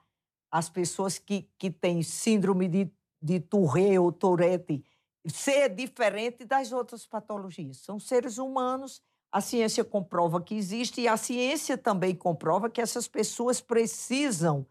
as 0.51 0.69
pessoas 0.69 1.17
que, 1.17 1.49
que 1.57 1.71
têm 1.71 2.03
síndrome 2.03 2.67
de, 2.67 2.91
de 3.21 3.39
Tourette 3.39 3.97
ou 3.97 4.11
Tourette 4.11 4.83
ser 5.25 5.69
diferente 5.69 6.45
das 6.45 6.71
outras 6.71 7.07
patologias? 7.07 7.77
São 7.77 7.99
seres 7.99 8.37
humanos, 8.37 9.01
a 9.31 9.41
ciência 9.41 9.83
comprova 9.83 10.41
que 10.41 10.55
existe 10.55 11.01
e 11.01 11.07
a 11.07 11.17
ciência 11.17 11.77
também 11.77 12.13
comprova 12.15 12.69
que 12.69 12.79
essas 12.79 13.07
pessoas 13.07 13.59
precisam 13.59 14.67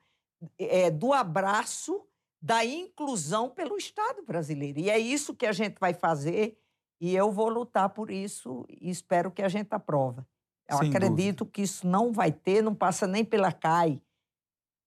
é, 0.59 0.91
do 0.91 1.13
abraço 1.13 2.07
da 2.41 2.65
inclusão 2.65 3.51
pelo 3.51 3.77
Estado 3.77 4.23
brasileiro. 4.23 4.79
E 4.79 4.91
é 4.91 4.99
isso 4.99 5.35
que 5.35 5.47
a 5.47 5.53
gente 5.53 5.79
vai 5.81 5.93
fazer 5.93 6.59
e 7.05 7.15
eu 7.15 7.31
vou 7.31 7.51
lutar 7.51 7.91
por 7.91 8.11
isso 8.11 8.65
e 8.81 8.89
espero 8.89 9.31
que 9.31 9.43
a 9.43 9.49
gente 9.49 9.71
aprova. 9.75 10.27
Eu 10.67 10.79
Sem 10.79 10.89
acredito 10.89 11.41
dúvida. 11.41 11.53
que 11.53 11.61
isso 11.61 11.87
não 11.87 12.11
vai 12.11 12.33
ter, 12.33 12.63
não 12.63 12.75
passa 12.75 13.07
nem 13.07 13.23
pela 13.23 13.53
CAI, 13.53 14.03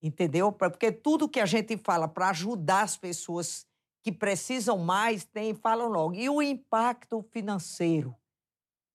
entendeu? 0.01 0.51
Porque 0.51 0.91
tudo 0.91 1.29
que 1.29 1.39
a 1.39 1.45
gente 1.45 1.77
fala 1.77 2.07
para 2.07 2.29
ajudar 2.29 2.81
as 2.81 2.97
pessoas 2.97 3.67
que 4.01 4.11
precisam 4.11 4.79
mais, 4.79 5.25
tem, 5.25 5.53
falam 5.53 5.89
logo. 5.89 6.15
E 6.15 6.27
o 6.27 6.41
impacto 6.41 7.21
financeiro? 7.21 8.15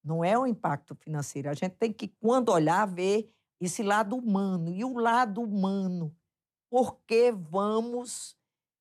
Não 0.02 0.25
é 0.25 0.37
o 0.37 0.45
impacto 0.45 0.97
financeiro. 0.97 1.49
A 1.49 1.55
gente 1.55 1.76
tem 1.76 1.93
que, 1.93 2.09
quando 2.09 2.49
olhar, 2.49 2.87
ver 2.87 3.33
esse 3.61 3.85
lado 3.85 4.17
humano. 4.17 4.69
E 4.73 4.85
o 4.85 4.99
lado 4.99 5.41
humano, 5.41 6.12
por 6.69 6.99
que 7.07 7.31
vamos 7.31 8.37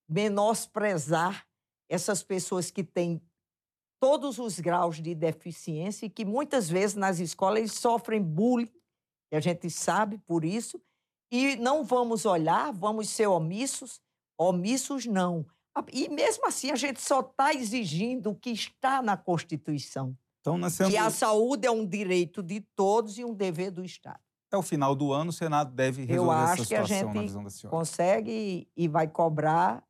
menosprezar 0.09 1.45
essas 1.87 2.23
pessoas 2.23 2.71
que 2.71 2.83
têm 2.83 3.21
todos 4.01 4.39
os 4.39 4.59
graus 4.59 4.99
de 4.99 5.13
deficiência 5.13 6.07
e 6.07 6.09
que 6.09 6.25
muitas 6.25 6.67
vezes 6.67 6.95
nas 6.95 7.19
escolas 7.19 7.59
eles 7.59 7.73
sofrem 7.73 8.19
bullying, 8.19 8.71
e 9.31 9.35
a 9.35 9.39
gente 9.39 9.69
sabe 9.69 10.17
por 10.17 10.43
isso, 10.43 10.81
e 11.31 11.55
não 11.57 11.83
vamos 11.83 12.25
olhar, 12.25 12.73
vamos 12.73 13.09
ser 13.09 13.27
omissos, 13.27 14.01
omissos 14.37 15.05
não. 15.05 15.45
E 15.93 16.09
mesmo 16.09 16.47
assim 16.47 16.71
a 16.71 16.75
gente 16.75 16.99
só 16.99 17.19
está 17.19 17.53
exigindo 17.53 18.31
o 18.31 18.35
que 18.35 18.49
está 18.49 19.03
na 19.03 19.15
Constituição. 19.15 20.17
Então, 20.41 20.57
nascendo... 20.57 20.89
Que 20.89 20.97
a 20.97 21.11
saúde 21.11 21.67
é 21.67 21.71
um 21.71 21.85
direito 21.85 22.41
de 22.41 22.59
todos 22.75 23.19
e 23.19 23.23
um 23.23 23.35
dever 23.35 23.69
do 23.69 23.85
Estado. 23.85 24.19
É 24.51 24.57
o 24.57 24.63
final 24.63 24.95
do 24.95 25.13
ano, 25.13 25.29
o 25.29 25.33
Senado 25.33 25.71
deve 25.71 26.03
resolver 26.03 26.33
essa 26.33 26.63
situação, 26.63 26.77
Eu 26.77 26.83
acho 26.83 26.97
que 26.97 27.19
a 27.19 27.21
gente 27.21 27.67
consegue 27.67 28.67
e 28.75 28.87
vai 28.87 29.07
cobrar 29.07 29.87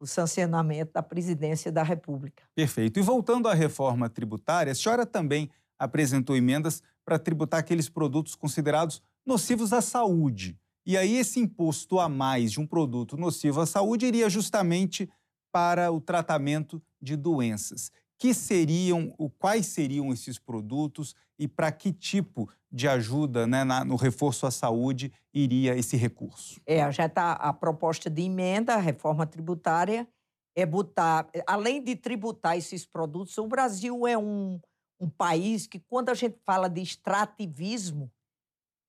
o 0.00 0.06
sancionamento 0.06 0.92
da 0.94 1.02
presidência 1.02 1.70
da 1.70 1.82
República. 1.82 2.42
Perfeito. 2.54 2.98
E 2.98 3.02
voltando 3.02 3.46
à 3.46 3.54
reforma 3.54 4.08
tributária, 4.08 4.72
a 4.72 4.74
senhora 4.74 5.04
também 5.04 5.50
apresentou 5.78 6.34
emendas 6.34 6.82
para 7.04 7.18
tributar 7.18 7.60
aqueles 7.60 7.88
produtos 7.88 8.34
considerados 8.34 9.02
nocivos 9.24 9.72
à 9.72 9.82
saúde. 9.82 10.58
E 10.86 10.96
aí 10.96 11.16
esse 11.16 11.38
imposto 11.38 12.00
a 12.00 12.08
mais 12.08 12.50
de 12.50 12.60
um 12.60 12.66
produto 12.66 13.16
nocivo 13.16 13.60
à 13.60 13.66
saúde 13.66 14.06
iria 14.06 14.30
justamente 14.30 15.08
para 15.52 15.92
o 15.92 16.00
tratamento 16.00 16.82
de 17.00 17.16
doenças 17.16 17.92
que 18.20 18.34
seriam, 18.34 19.08
quais 19.38 19.64
seriam 19.64 20.12
esses 20.12 20.38
produtos 20.38 21.16
e 21.38 21.48
para 21.48 21.72
que 21.72 21.90
tipo 21.90 22.50
de 22.70 22.86
ajuda 22.86 23.46
né, 23.46 23.64
na, 23.64 23.82
no 23.82 23.96
reforço 23.96 24.46
à 24.46 24.50
saúde 24.50 25.10
iria 25.32 25.74
esse 25.74 25.96
recurso? 25.96 26.60
É, 26.66 26.92
já 26.92 27.06
está 27.06 27.32
a 27.32 27.50
proposta 27.50 28.10
de 28.10 28.20
emenda, 28.20 28.74
a 28.74 28.78
reforma 28.78 29.26
tributária, 29.26 30.06
é 30.54 30.66
botar, 30.66 31.30
além 31.46 31.82
de 31.82 31.96
tributar 31.96 32.58
esses 32.58 32.84
produtos, 32.84 33.38
o 33.38 33.46
Brasil 33.46 34.06
é 34.06 34.18
um, 34.18 34.60
um 35.00 35.08
país 35.08 35.66
que, 35.66 35.80
quando 35.80 36.10
a 36.10 36.14
gente 36.14 36.36
fala 36.44 36.68
de 36.68 36.82
extrativismo, 36.82 38.12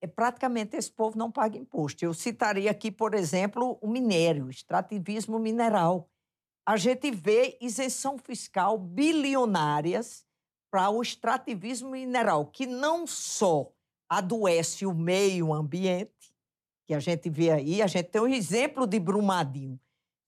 é 0.02 0.06
praticamente 0.06 0.76
esse 0.76 0.92
povo 0.92 1.16
não 1.16 1.32
paga 1.32 1.56
imposto. 1.56 2.04
Eu 2.04 2.12
citaria 2.12 2.70
aqui, 2.70 2.90
por 2.90 3.14
exemplo, 3.14 3.78
o 3.80 3.88
minério, 3.88 4.50
extrativismo 4.50 5.38
mineral 5.38 6.11
a 6.64 6.76
gente 6.76 7.10
vê 7.10 7.56
isenção 7.60 8.16
fiscal 8.18 8.78
bilionárias 8.78 10.24
para 10.70 10.88
o 10.90 11.02
extrativismo 11.02 11.90
mineral, 11.90 12.46
que 12.46 12.66
não 12.66 13.06
só 13.06 13.70
adoece 14.08 14.86
o 14.86 14.94
meio 14.94 15.52
ambiente, 15.52 16.34
que 16.86 16.94
a 16.94 17.00
gente 17.00 17.28
vê 17.28 17.50
aí, 17.50 17.82
a 17.82 17.86
gente 17.86 18.06
tem 18.06 18.22
um 18.22 18.28
exemplo 18.28 18.86
de 18.86 18.98
Brumadinho. 18.98 19.78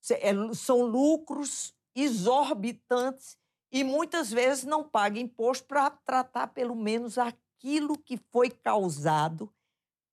É, 0.09 0.31
são 0.53 0.81
lucros 0.81 1.73
exorbitantes 1.95 3.37
e 3.71 3.83
muitas 3.83 4.31
vezes 4.31 4.63
não 4.63 4.83
paga 4.83 5.19
imposto 5.19 5.65
para 5.65 5.89
tratar 5.89 6.47
pelo 6.47 6.75
menos 6.75 7.17
aquilo 7.17 7.97
que 7.97 8.17
foi 8.31 8.49
causado 8.49 9.51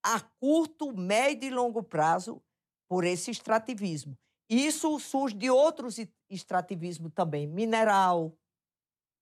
a 0.03 0.21
curto, 0.41 0.97
médio 0.97 1.47
e 1.47 1.51
longo 1.51 1.83
prazo 1.83 2.43
por 2.89 3.05
esse 3.05 3.31
extrativismo. 3.31 4.17
Isso 4.53 5.01
surge 5.01 5.35
de 5.35 5.49
outros 5.49 5.97
extrativismos 6.29 7.11
também, 7.15 7.47
mineral, 7.47 8.37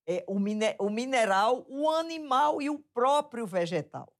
é, 0.05 0.25
o, 0.27 0.37
mine, 0.37 0.75
o 0.77 0.89
mineral, 0.89 1.65
o 1.69 1.89
animal 1.89 2.61
e 2.61 2.69
o 2.69 2.79
próprio 2.93 3.47
vegetal. 3.47 4.13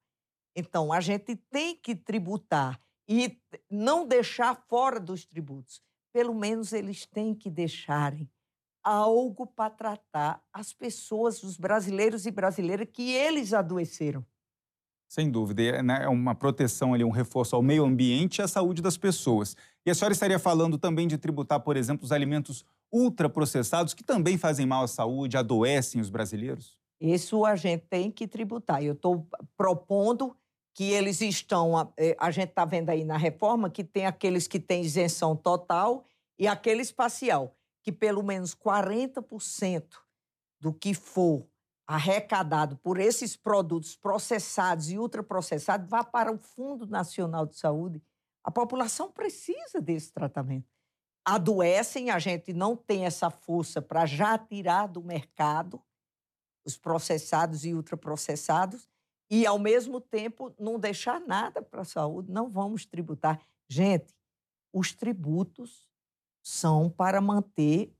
Então, 0.56 0.94
a 0.94 1.02
gente 1.02 1.36
tem 1.36 1.76
que 1.76 1.94
tributar 1.94 2.82
e 3.10 3.38
não 3.70 4.08
deixar 4.08 4.56
fora 4.70 5.02
dos 5.02 5.26
tributos. 5.26 5.82
Pelo 6.14 6.34
menos 6.34 6.72
eles 6.72 7.06
têm 7.06 7.36
que 7.36 7.50
deixarem 7.50 8.30
algo 8.82 9.46
para 9.46 9.70
tratar 9.70 10.42
as 10.54 10.72
pessoas, 10.72 11.44
os 11.44 11.58
brasileiros 11.58 12.26
e 12.26 12.32
brasileiras 12.32 12.88
que 12.90 13.12
eles 13.12 13.54
adoeceram. 13.54 14.26
Sem 15.12 15.30
dúvida, 15.30 15.62
é, 15.62 15.84
né, 15.84 16.04
é 16.04 16.08
uma 16.08 16.34
proteção 16.34 16.94
ali, 16.94 17.04
um 17.04 17.10
reforço 17.10 17.54
ao 17.54 17.62
meio 17.62 17.84
ambiente 17.84 18.38
e 18.38 18.42
à 18.42 18.48
saúde 18.48 18.82
das 18.82 18.96
pessoas. 18.96 19.58
E 19.86 19.90
a 19.90 19.96
senhora 19.96 20.14
estaria 20.14 20.38
falando 20.38 20.78
também 20.78 21.08
de 21.08 21.18
tributar, 21.18 21.60
por 21.60 21.76
exemplo, 21.76 22.06
os 22.06 22.12
alimentos 22.12 22.64
ultraprocessados 22.92 23.94
que 23.94 24.04
também 24.04 24.38
fazem 24.38 24.66
mal 24.66 24.84
à 24.84 24.88
saúde, 24.88 25.38
adoecem 25.38 26.00
os 26.00 26.10
brasileiros? 26.10 26.78
Isso 27.00 27.46
a 27.46 27.56
gente 27.56 27.86
tem 27.90 28.12
que 28.12 28.28
tributar. 28.28 28.84
Eu 28.84 28.94
estou 28.94 29.28
propondo 29.58 30.36
que 30.74 30.92
eles 30.92 31.20
estão. 31.22 31.76
A, 31.76 31.92
é, 31.98 32.16
a 32.20 32.30
gente 32.30 32.50
está 32.50 32.64
vendo 32.64 32.90
aí 32.90 33.04
na 33.04 33.18
reforma 33.18 33.70
que 33.70 33.84
tem 33.84 34.06
aqueles 34.06 34.48
que 34.48 34.60
têm 34.60 34.84
isenção 34.84 35.36
total 35.36 36.06
e 36.38 36.48
aqueles 36.48 36.92
parcial, 36.92 37.56
que 37.82 37.92
pelo 37.92 38.22
menos 38.22 38.54
40% 38.54 39.84
do 40.60 40.72
que 40.72 40.94
for 40.94 41.48
arrecadado 41.88 42.78
por 42.78 43.00
esses 43.00 43.36
produtos 43.36 43.96
processados 43.96 44.92
e 44.92 44.98
ultraprocessados 44.98 45.90
vá 45.90 46.04
para 46.04 46.32
o 46.32 46.38
Fundo 46.38 46.86
Nacional 46.86 47.46
de 47.46 47.58
Saúde. 47.58 48.02
A 48.44 48.52
população 48.52 49.12
precisa 49.12 49.80
desse 49.82 50.12
tratamento. 50.12 50.68
Adoecem, 51.24 52.10
a 52.10 52.18
gente 52.18 52.52
não 52.52 52.76
tem 52.76 53.06
essa 53.06 53.30
força 53.30 53.82
para 53.82 54.06
já 54.06 54.38
tirar 54.38 54.88
do 54.88 55.04
mercado 55.04 55.82
os 56.66 56.78
processados 56.78 57.66
e 57.66 57.74
ultraprocessados 57.74 58.90
e, 59.30 59.46
ao 59.46 59.60
mesmo 59.60 60.02
tempo, 60.02 60.54
não 60.60 60.80
deixar 60.80 61.20
nada 61.22 61.62
para 61.62 61.82
a 61.82 61.86
saúde. 61.86 62.32
Não 62.32 62.50
vamos 62.50 62.86
tributar. 62.86 63.40
Gente, 63.70 64.16
os 64.74 64.94
tributos 64.94 65.88
são 66.44 66.90
para 66.90 67.22
manter 67.22 67.94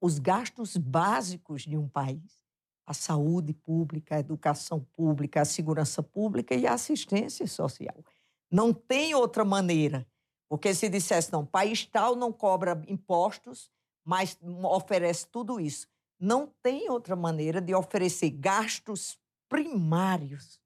os 0.00 0.18
gastos 0.18 0.76
básicos 0.76 1.62
de 1.62 1.76
um 1.76 1.88
país 1.88 2.42
a 2.86 2.92
saúde 2.94 3.54
pública, 3.54 4.16
a 4.16 4.20
educação 4.20 4.80
pública, 4.92 5.40
a 5.40 5.44
segurança 5.44 6.02
pública 6.02 6.54
e 6.54 6.66
a 6.66 6.74
assistência 6.74 7.46
social. 7.46 8.04
Não 8.52 8.74
tem 8.74 9.14
outra 9.14 9.44
maneira. 9.44 10.06
Porque 10.46 10.74
se 10.74 10.90
dissesse, 10.90 11.32
não, 11.32 11.46
país 11.46 11.86
tal 11.86 12.14
não 12.14 12.30
cobra 12.30 12.82
impostos, 12.86 13.70
mas 14.04 14.36
oferece 14.64 15.26
tudo 15.26 15.58
isso. 15.58 15.88
Não 16.20 16.52
tem 16.62 16.90
outra 16.90 17.16
maneira 17.16 17.58
de 17.58 17.74
oferecer 17.74 18.28
gastos 18.32 19.18
primários, 19.48 20.60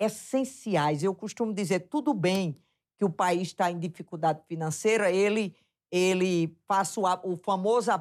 essenciais. 0.00 1.04
Eu 1.04 1.14
costumo 1.14 1.54
dizer, 1.54 1.88
tudo 1.88 2.12
bem 2.12 2.60
que 2.98 3.04
o 3.04 3.10
país 3.10 3.48
está 3.48 3.70
em 3.70 3.78
dificuldade 3.78 4.42
financeira, 4.48 5.08
ele, 5.08 5.54
ele 5.88 6.48
passa 6.66 7.00
o, 7.00 7.32
o 7.32 7.36
famoso 7.36 7.92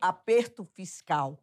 aperto 0.00 0.64
fiscal. 0.64 1.38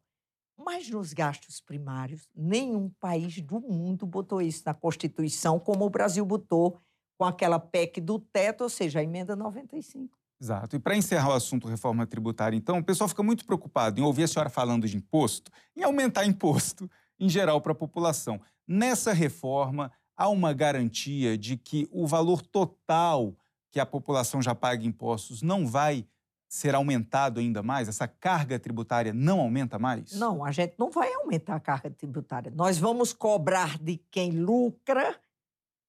Mas 0.58 0.90
nos 0.90 1.14
gastos 1.14 1.62
primários, 1.62 2.28
nenhum 2.34 2.90
país 3.00 3.40
do 3.42 3.60
mundo 3.60 4.08
botou 4.08 4.42
isso 4.42 4.64
na 4.66 4.74
Constituição, 4.74 5.60
como 5.60 5.86
o 5.86 5.90
Brasil 5.90 6.26
botou 6.26 6.82
com 7.18 7.26
aquela 7.26 7.60
PEC 7.60 8.02
do 8.02 8.20
teto, 8.20 8.62
ou 8.62 8.70
seja, 8.70 9.00
a 9.00 9.04
emenda 9.04 9.36
95. 9.36 10.18
Exato. 10.40 10.76
E 10.76 10.80
para 10.80 10.96
encerrar 10.96 11.30
o 11.30 11.34
assunto 11.34 11.68
reforma 11.68 12.06
tributária, 12.06 12.58
então, 12.58 12.80
o 12.80 12.84
pessoal 12.84 13.08
fica 13.08 13.24
muito 13.24 13.46
preocupado 13.46 14.00
em 14.00 14.04
ouvir 14.04 14.24
a 14.24 14.28
senhora 14.28 14.50
falando 14.50 14.88
de 14.88 14.98
imposto, 14.98 15.52
em 15.76 15.84
aumentar 15.84 16.26
imposto 16.28 16.90
em 17.20 17.30
geral 17.30 17.62
para 17.62 17.72
a 17.72 17.76
população. 17.76 18.40
Nessa 18.68 19.14
reforma, 19.14 19.92
há 20.18 20.28
uma 20.28 20.54
garantia 20.54 21.38
de 21.38 21.56
que 21.56 21.88
o 21.92 22.06
valor 22.06 22.42
total 22.42 23.34
que 23.72 23.80
a 23.80 23.86
população 23.86 24.42
já 24.42 24.54
paga 24.54 24.86
impostos 24.86 25.42
não 25.42 25.68
vai 25.68 26.06
ser 26.48 26.76
aumentado 26.76 27.40
ainda 27.40 27.64
mais? 27.64 27.88
Essa 27.88 28.08
carga 28.08 28.60
tributária 28.60 29.14
não 29.14 29.40
aumenta 29.40 29.78
mais? 29.80 30.14
Não, 30.14 30.44
a 30.44 30.52
gente 30.52 30.76
não 30.78 30.90
vai 30.90 31.14
aumentar 31.14 31.56
a 31.56 31.60
carga 31.60 31.90
tributária. 31.90 32.52
Nós 32.56 32.78
vamos 32.78 33.14
cobrar 33.14 33.78
de 33.78 33.98
quem 34.12 34.32
lucra 34.32 35.20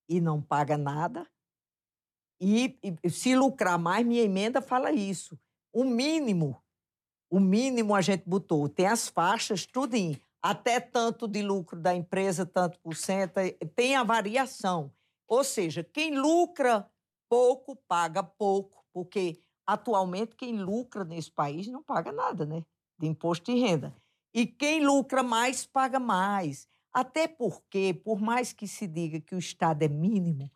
e 0.07 0.21
não 0.21 0.41
paga 0.41 0.77
nada. 0.77 1.27
E, 2.39 2.77
e 3.03 3.09
se 3.09 3.35
lucrar 3.35 3.79
mais, 3.79 4.05
minha 4.05 4.23
emenda 4.23 4.61
fala 4.61 4.91
isso. 4.91 5.39
O 5.73 5.83
mínimo, 5.83 6.61
o 7.29 7.39
mínimo 7.39 7.95
a 7.95 8.01
gente 8.01 8.23
botou. 8.27 8.69
Tem 8.69 8.87
as 8.87 9.07
faixas, 9.07 9.65
tudo 9.65 9.95
em 9.95 10.19
até 10.41 10.79
tanto 10.79 11.27
de 11.27 11.41
lucro 11.41 11.81
da 11.81 11.93
empresa, 11.93 12.45
tanto 12.45 12.79
por 12.79 12.95
cento, 12.95 13.33
tem 13.75 13.95
a 13.95 14.03
variação. 14.03 14.93
Ou 15.27 15.43
seja, 15.43 15.83
quem 15.83 16.17
lucra 16.17 16.89
pouco 17.29 17.75
paga 17.87 18.23
pouco, 18.23 18.85
porque 18.93 19.41
atualmente 19.65 20.35
quem 20.35 20.57
lucra 20.57 21.03
nesse 21.03 21.31
país 21.31 21.67
não 21.67 21.83
paga 21.83 22.11
nada, 22.11 22.45
né? 22.45 22.63
De 22.97 23.07
imposto 23.07 23.51
de 23.51 23.59
renda. 23.59 23.93
E 24.33 24.45
quem 24.45 24.85
lucra 24.85 25.21
mais 25.21 25.65
paga 25.65 25.99
mais. 25.99 26.67
Até 26.97 27.27
porque, 27.27 27.93
por 27.93 28.19
mais 28.19 28.51
que 28.51 28.67
se 28.67 28.87
diga 28.87 29.21
que 29.21 29.35
o 29.35 29.37
Estado 29.37 29.83
é 29.83 29.87
mínimo, 29.87 30.51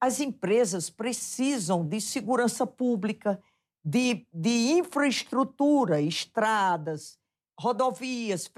as 0.00 0.18
empresas 0.18 0.90
precisam 0.90 1.86
de 1.86 2.00
segurança 2.00 2.66
pública, 2.66 3.40
de, 3.84 4.26
de 4.32 4.72
infraestrutura, 4.72 6.00
estradas, 6.00 7.16
rodovias, 7.56 8.50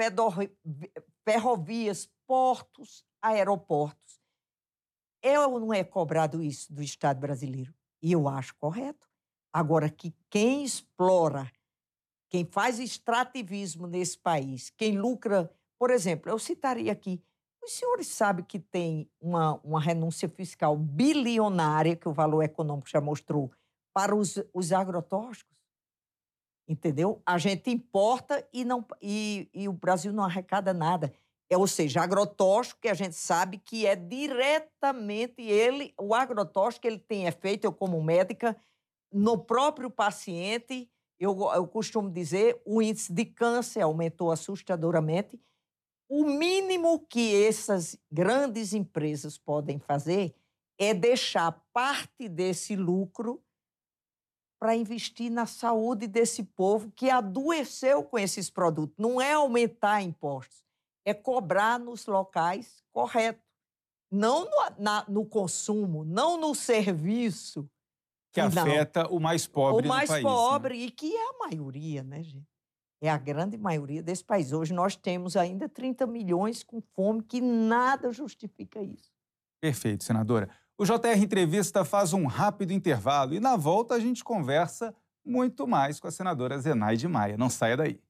ferrovias, 1.28 2.10
portos, 2.26 3.04
aeroportos. 3.20 4.18
É 5.20 5.38
ou 5.38 5.60
não 5.60 5.74
é 5.74 5.84
cobrado 5.84 6.42
isso 6.42 6.72
do 6.72 6.82
Estado 6.82 7.20
brasileiro? 7.20 7.74
E 8.00 8.12
eu 8.12 8.26
acho 8.28 8.56
correto. 8.56 9.06
Agora, 9.52 9.90
que 9.90 10.14
quem 10.30 10.64
explora, 10.64 11.52
quem 12.30 12.46
faz 12.46 12.78
extrativismo 12.78 13.86
nesse 13.86 14.16
país, 14.16 14.70
quem 14.70 14.98
lucra, 14.98 15.54
por 15.78 15.90
exemplo, 15.90 16.30
eu 16.30 16.38
citaria 16.38 16.92
aqui, 16.92 17.22
os 17.62 17.72
senhores 17.72 18.06
sabem 18.08 18.44
que 18.44 18.58
tem 18.58 19.10
uma, 19.20 19.60
uma 19.64 19.80
renúncia 19.80 20.28
fiscal 20.28 20.76
bilionária, 20.76 21.96
que 21.96 22.08
o 22.08 22.12
valor 22.12 22.42
econômico 22.42 22.88
já 22.88 23.00
mostrou, 23.00 23.50
para 23.92 24.14
os, 24.14 24.38
os 24.52 24.72
agrotóxicos? 24.72 25.56
entendeu? 26.68 27.22
A 27.24 27.38
gente 27.38 27.70
importa 27.70 28.46
e, 28.52 28.64
não, 28.64 28.84
e, 29.00 29.48
e 29.54 29.68
o 29.68 29.72
Brasil 29.72 30.12
não 30.12 30.24
arrecada 30.24 30.74
nada. 30.74 31.12
É, 31.48 31.56
ou 31.56 31.66
seja, 31.66 32.00
agrotóxico 32.00 32.80
que 32.80 32.88
a 32.88 32.94
gente 32.94 33.14
sabe 33.14 33.58
que 33.58 33.86
é 33.86 33.94
diretamente 33.94 35.42
ele, 35.42 35.94
o 35.98 36.12
agrotóxico 36.12 36.86
ele 36.86 36.98
tem 36.98 37.26
efeito, 37.26 37.64
eu 37.64 37.72
como 37.72 38.02
médica, 38.02 38.56
no 39.12 39.38
próprio 39.38 39.88
paciente, 39.88 40.90
eu, 41.20 41.38
eu 41.54 41.66
costumo 41.68 42.10
dizer, 42.10 42.60
o 42.64 42.82
índice 42.82 43.12
de 43.12 43.24
câncer 43.24 43.80
aumentou 43.80 44.32
assustadoramente. 44.32 45.40
O 46.08 46.24
mínimo 46.24 47.00
que 47.00 47.44
essas 47.44 47.98
grandes 48.10 48.72
empresas 48.72 49.36
podem 49.36 49.78
fazer 49.78 50.34
é 50.78 50.94
deixar 50.94 51.52
parte 51.72 52.28
desse 52.28 52.76
lucro 52.76 53.42
para 54.58 54.74
investir 54.74 55.30
na 55.30 55.46
saúde 55.46 56.06
desse 56.06 56.42
povo 56.42 56.90
que 56.92 57.10
adoeceu 57.10 58.02
com 58.02 58.18
esses 58.18 58.48
produtos. 58.48 58.96
Não 58.98 59.20
é 59.20 59.32
aumentar 59.32 60.00
impostos, 60.02 60.64
é 61.04 61.12
cobrar 61.12 61.78
nos 61.78 62.06
locais 62.06 62.82
corretos. 62.92 63.44
Não 64.10 64.44
no, 64.44 64.50
na, 64.78 65.04
no 65.08 65.26
consumo, 65.26 66.04
não 66.04 66.38
no 66.38 66.54
serviço. 66.54 67.68
Que 68.32 68.40
afeta 68.40 69.04
não. 69.04 69.12
o 69.12 69.20
mais 69.20 69.46
pobre 69.46 69.86
O 69.86 69.88
mais 69.88 70.08
país, 70.08 70.24
né? 70.24 70.30
pobre, 70.30 70.78
né? 70.78 70.84
e 70.84 70.90
que 70.90 71.14
é 71.14 71.30
a 71.30 71.38
maioria, 71.38 72.02
né, 72.02 72.22
gente? 72.22 72.55
É 73.06 73.08
a 73.08 73.16
grande 73.16 73.56
maioria 73.56 74.02
desse 74.02 74.24
país. 74.24 74.52
Hoje 74.52 74.74
nós 74.74 74.96
temos 74.96 75.36
ainda 75.36 75.68
30 75.68 76.08
milhões 76.08 76.64
com 76.64 76.80
fome, 76.80 77.22
que 77.22 77.40
nada 77.40 78.12
justifica 78.12 78.82
isso. 78.82 79.12
Perfeito, 79.60 80.02
senadora. 80.02 80.50
O 80.76 80.84
JR 80.84 81.16
Entrevista 81.16 81.84
faz 81.84 82.12
um 82.12 82.26
rápido 82.26 82.72
intervalo 82.72 83.32
e 83.32 83.38
na 83.38 83.54
volta 83.54 83.94
a 83.94 84.00
gente 84.00 84.24
conversa 84.24 84.92
muito 85.24 85.68
mais 85.68 86.00
com 86.00 86.08
a 86.08 86.10
senadora 86.10 86.58
Zenaide 86.58 87.06
Maia. 87.06 87.36
Não 87.36 87.48
saia 87.48 87.76
daí. 87.76 88.02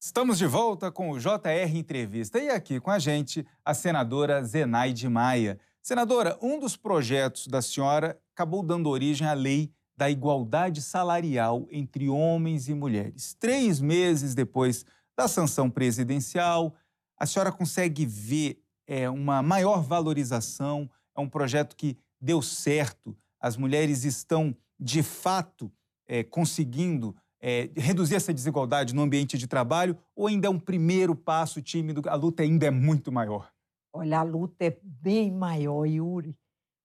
Estamos 0.00 0.38
de 0.38 0.46
volta 0.46 0.90
com 0.90 1.12
o 1.12 1.20
JR 1.20 1.72
Entrevista 1.72 2.40
e 2.40 2.50
aqui 2.50 2.80
com 2.80 2.90
a 2.90 2.98
gente 2.98 3.46
a 3.64 3.74
senadora 3.74 4.42
Zenaide 4.42 5.08
Maia. 5.08 5.60
Senadora, 5.80 6.36
um 6.42 6.58
dos 6.58 6.76
projetos 6.76 7.46
da 7.46 7.62
senhora 7.62 8.20
acabou 8.34 8.64
dando 8.64 8.90
origem 8.90 9.24
à 9.28 9.34
lei 9.34 9.72
da 9.98 10.08
igualdade 10.08 10.80
salarial 10.80 11.66
entre 11.72 12.08
homens 12.08 12.68
e 12.68 12.74
mulheres. 12.74 13.34
Três 13.34 13.80
meses 13.80 14.32
depois 14.32 14.86
da 15.16 15.26
sanção 15.26 15.68
presidencial, 15.68 16.72
a 17.18 17.26
senhora 17.26 17.50
consegue 17.50 18.06
ver 18.06 18.62
é, 18.86 19.10
uma 19.10 19.42
maior 19.42 19.82
valorização, 19.82 20.88
é 21.16 21.20
um 21.20 21.28
projeto 21.28 21.74
que 21.74 21.98
deu 22.20 22.40
certo, 22.40 23.16
as 23.40 23.56
mulheres 23.56 24.04
estão, 24.04 24.56
de 24.78 25.02
fato, 25.02 25.70
é, 26.06 26.22
conseguindo 26.22 27.16
é, 27.40 27.68
reduzir 27.76 28.14
essa 28.14 28.32
desigualdade 28.32 28.94
no 28.94 29.02
ambiente 29.02 29.36
de 29.36 29.48
trabalho 29.48 29.98
ou 30.14 30.28
ainda 30.28 30.46
é 30.46 30.50
um 30.50 30.60
primeiro 30.60 31.16
passo 31.16 31.60
tímido, 31.60 32.08
a 32.08 32.14
luta 32.14 32.44
ainda 32.44 32.66
é 32.66 32.70
muito 32.70 33.10
maior? 33.10 33.50
Olha, 33.92 34.20
a 34.20 34.22
luta 34.22 34.64
é 34.64 34.78
bem 34.80 35.32
maior, 35.32 35.84
Yuri. 35.86 36.36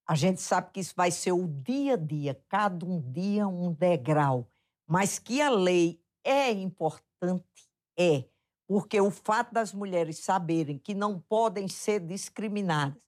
A 0.06 0.14
gente 0.14 0.40
sabe 0.40 0.70
que 0.72 0.80
isso 0.80 0.94
vai 0.96 1.10
ser 1.10 1.32
o 1.32 1.46
dia 1.46 1.94
a 1.94 1.96
dia, 1.96 2.40
cada 2.48 2.84
um 2.84 3.00
dia 3.00 3.48
um 3.48 3.72
degrau. 3.72 4.48
Mas 4.86 5.18
que 5.18 5.40
a 5.40 5.48
lei 5.48 6.00
é 6.22 6.50
importante, 6.50 7.44
é 7.98 8.24
porque 8.66 9.00
o 9.00 9.10
fato 9.10 9.52
das 9.52 9.72
mulheres 9.72 10.18
saberem 10.18 10.78
que 10.78 10.94
não 10.94 11.18
podem 11.18 11.68
ser 11.68 12.00
discriminadas. 12.00 12.98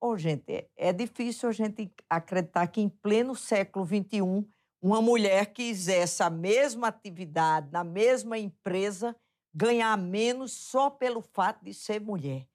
Oh, 0.00 0.16
gente, 0.16 0.52
é, 0.52 0.68
é 0.76 0.92
difícil 0.92 1.48
a 1.48 1.52
gente 1.52 1.92
acreditar 2.08 2.66
que 2.68 2.80
em 2.80 2.88
pleno 2.88 3.34
século 3.34 3.84
XXI, 3.84 4.46
uma 4.80 5.02
mulher 5.02 5.52
que 5.52 5.62
exerce 5.62 6.22
a 6.22 6.30
mesma 6.30 6.88
atividade 6.88 7.68
na 7.72 7.82
mesma 7.82 8.38
empresa 8.38 9.16
ganhar 9.52 9.96
menos 9.98 10.52
só 10.52 10.88
pelo 10.88 11.20
fato 11.20 11.64
de 11.64 11.74
ser 11.74 12.00
mulher. 12.00 12.46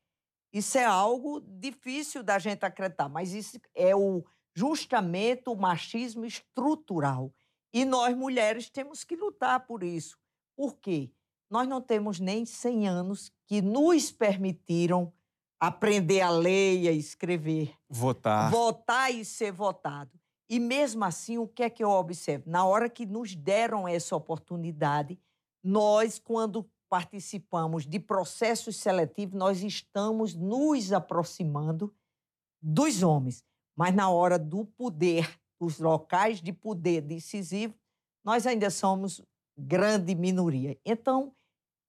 Isso 0.54 0.78
é 0.78 0.86
algo 0.86 1.42
difícil 1.42 2.24
da 2.24 2.38
gente 2.38 2.64
acreditar, 2.64 3.10
mas 3.10 3.34
isso 3.34 3.60
é 3.74 3.96
o, 3.96 4.24
justamente 4.56 5.44
o 5.48 5.56
machismo 5.56 6.26
estrutural. 6.26 7.34
E 7.74 7.84
nós, 7.84 8.16
mulheres, 8.16 8.70
temos 8.70 9.04
que 9.04 9.16
lutar 9.16 9.66
por 9.66 9.84
isso. 9.84 10.16
Por 10.56 10.76
quê? 10.76 11.12
nós 11.54 11.68
não 11.68 11.80
temos 11.80 12.20
nem 12.20 12.48
100 12.48 12.88
anos 12.88 13.32
que 13.46 13.62
nos 13.62 14.12
permitiram 14.12 15.14
aprender 15.60 16.20
a 16.22 16.30
ler 16.32 16.80
e 16.80 16.88
a 16.88 16.92
escrever. 16.92 17.76
Votar. 17.88 18.50
Votar 18.50 19.14
e 19.14 19.24
ser 19.24 19.52
votado. 19.52 20.20
E 20.50 20.60
mesmo 20.60 21.06
assim, 21.06 21.38
o 21.38 21.48
que 21.48 21.62
é 21.62 21.70
que 21.70 21.84
eu 21.84 21.92
observo? 21.92 22.50
Na 22.50 22.66
hora 22.66 22.90
que 22.90 23.06
nos 23.06 23.36
deram 23.36 23.88
essa 23.88 24.16
oportunidade, 24.16 25.20
nós, 25.64 26.18
quando 26.18 26.68
participamos 26.94 27.88
de 27.88 28.00
processos 28.00 28.76
seletivos, 28.76 29.34
nós 29.34 29.64
estamos 29.64 30.36
nos 30.36 30.94
aproximando 30.94 31.92
dos 32.62 33.02
homens. 33.02 33.44
Mas 33.76 33.96
na 33.96 34.12
hora 34.12 34.38
do 34.38 34.64
poder, 34.64 35.28
dos 35.60 35.80
locais 35.80 36.40
de 36.40 36.54
poder 36.54 37.02
decisivo, 37.02 37.74
nós 38.24 38.46
ainda 38.46 38.70
somos 38.70 39.24
grande 39.58 40.14
minoria. 40.14 40.78
Então, 40.86 41.34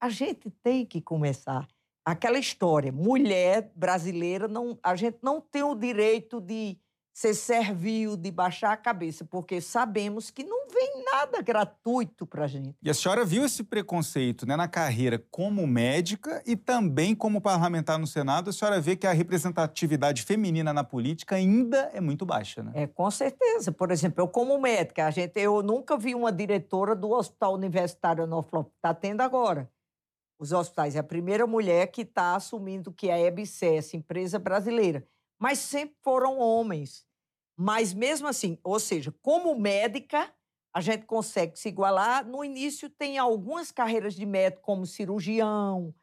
A 0.01 0.09
gente 0.09 0.51
tem 0.63 0.87
que 0.87 1.03
começar. 1.03 1.69
Aquela 2.03 2.39
história, 2.39 2.91
mulher 2.91 3.71
brasileira, 3.77 4.49
não, 4.49 4.79
a 4.83 4.97
gente 4.97 5.19
não 5.23 5.39
tem 5.39 5.63
o 5.63 5.75
direito 5.75 6.41
de 6.41 6.79
ser 7.15 7.33
servil, 7.33 8.17
de 8.17 8.29
baixar 8.33 8.73
a 8.73 8.77
cabeça, 8.77 9.25
porque 9.25 9.61
sabemos 9.61 10.33
que 10.33 10.43
não 10.43 10.69
vem 10.69 11.05
nada 11.05 11.41
gratuito 11.41 12.27
para 12.27 12.45
a 12.45 12.47
gente. 12.49 12.75
E 12.83 12.91
a 12.91 12.95
senhora 12.95 13.25
viu 13.25 13.45
esse 13.45 13.63
preconceito 13.63 14.45
né, 14.45 14.57
na 14.57 14.67
carreira 14.67 15.25
como 15.31 15.65
médica 15.65 16.43
e 16.45 16.57
também 16.57 17.15
como 17.15 17.41
parlamentar 17.41 18.01
no 18.01 18.07
Senado. 18.07 18.51
A 18.51 18.53
senhora 18.53 18.81
vê 18.81 18.97
que 18.97 19.07
a 19.07 19.13
representatividade 19.13 20.25
feminina 20.25 20.73
na 20.73 20.83
política 20.83 21.37
ainda 21.37 21.89
é 21.95 22.01
muito 22.01 22.27
baixa, 22.27 22.65
né? 22.65 22.73
É, 22.75 22.87
com 22.89 23.09
certeza. 23.13 23.71
Por 23.71 23.93
exemplo, 23.93 24.21
eu 24.21 24.27
como 24.27 24.59
médica, 24.59 25.07
a 25.07 25.11
gente, 25.13 25.39
eu 25.39 25.63
nunca 25.63 25.97
vi 25.97 26.17
uma 26.17 26.33
diretora 26.33 26.97
do 26.97 27.13
Hospital 27.13 27.55
Universitário 27.55 28.27
Norfolk. 28.27 28.73
Está 28.75 28.93
tendo 28.93 29.21
agora. 29.21 29.71
Os 30.37 30.51
hospitais. 30.51 30.97
É 30.97 30.99
a 30.99 31.05
primeira 31.05 31.47
mulher 31.47 31.87
que 31.87 32.03
está 32.03 32.35
assumindo 32.35 32.93
que 32.93 33.09
é 33.09 33.13
a 33.13 33.21
EBSES, 33.21 33.95
empresa 33.95 34.37
brasileira 34.37 35.07
mas 35.45 35.59
sempre 35.59 35.95
foram 36.01 36.39
homens. 36.39 37.07
Mas 37.55 37.93
mesmo 37.93 38.27
assim, 38.27 38.59
ou 38.65 38.81
seja, 38.81 39.15
como 39.21 39.55
médica, 39.55 40.35
a 40.75 40.81
gente 40.81 41.05
consegue 41.05 41.59
se 41.59 41.69
igualar. 41.69 42.27
No 42.27 42.43
início 42.43 42.89
tem 42.89 43.19
algumas 43.19 43.71
carreiras 43.71 44.15
de 44.15 44.25
médico 44.25 44.63
como 44.63 44.87
cirurgião. 44.87 45.95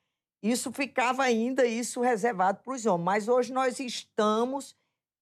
Isso 0.43 0.71
ficava 0.71 1.23
ainda 1.23 1.65
isso 1.65 2.01
reservado 2.01 2.61
para 2.61 2.75
os 2.75 2.85
homens, 2.85 3.03
mas 3.03 3.27
hoje 3.27 3.51
nós 3.51 3.79
estamos 3.79 4.75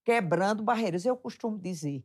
quebrando 0.03 0.63
barreiras. 0.63 1.05
Eu 1.05 1.15
costumo 1.15 1.57
dizer, 1.57 2.03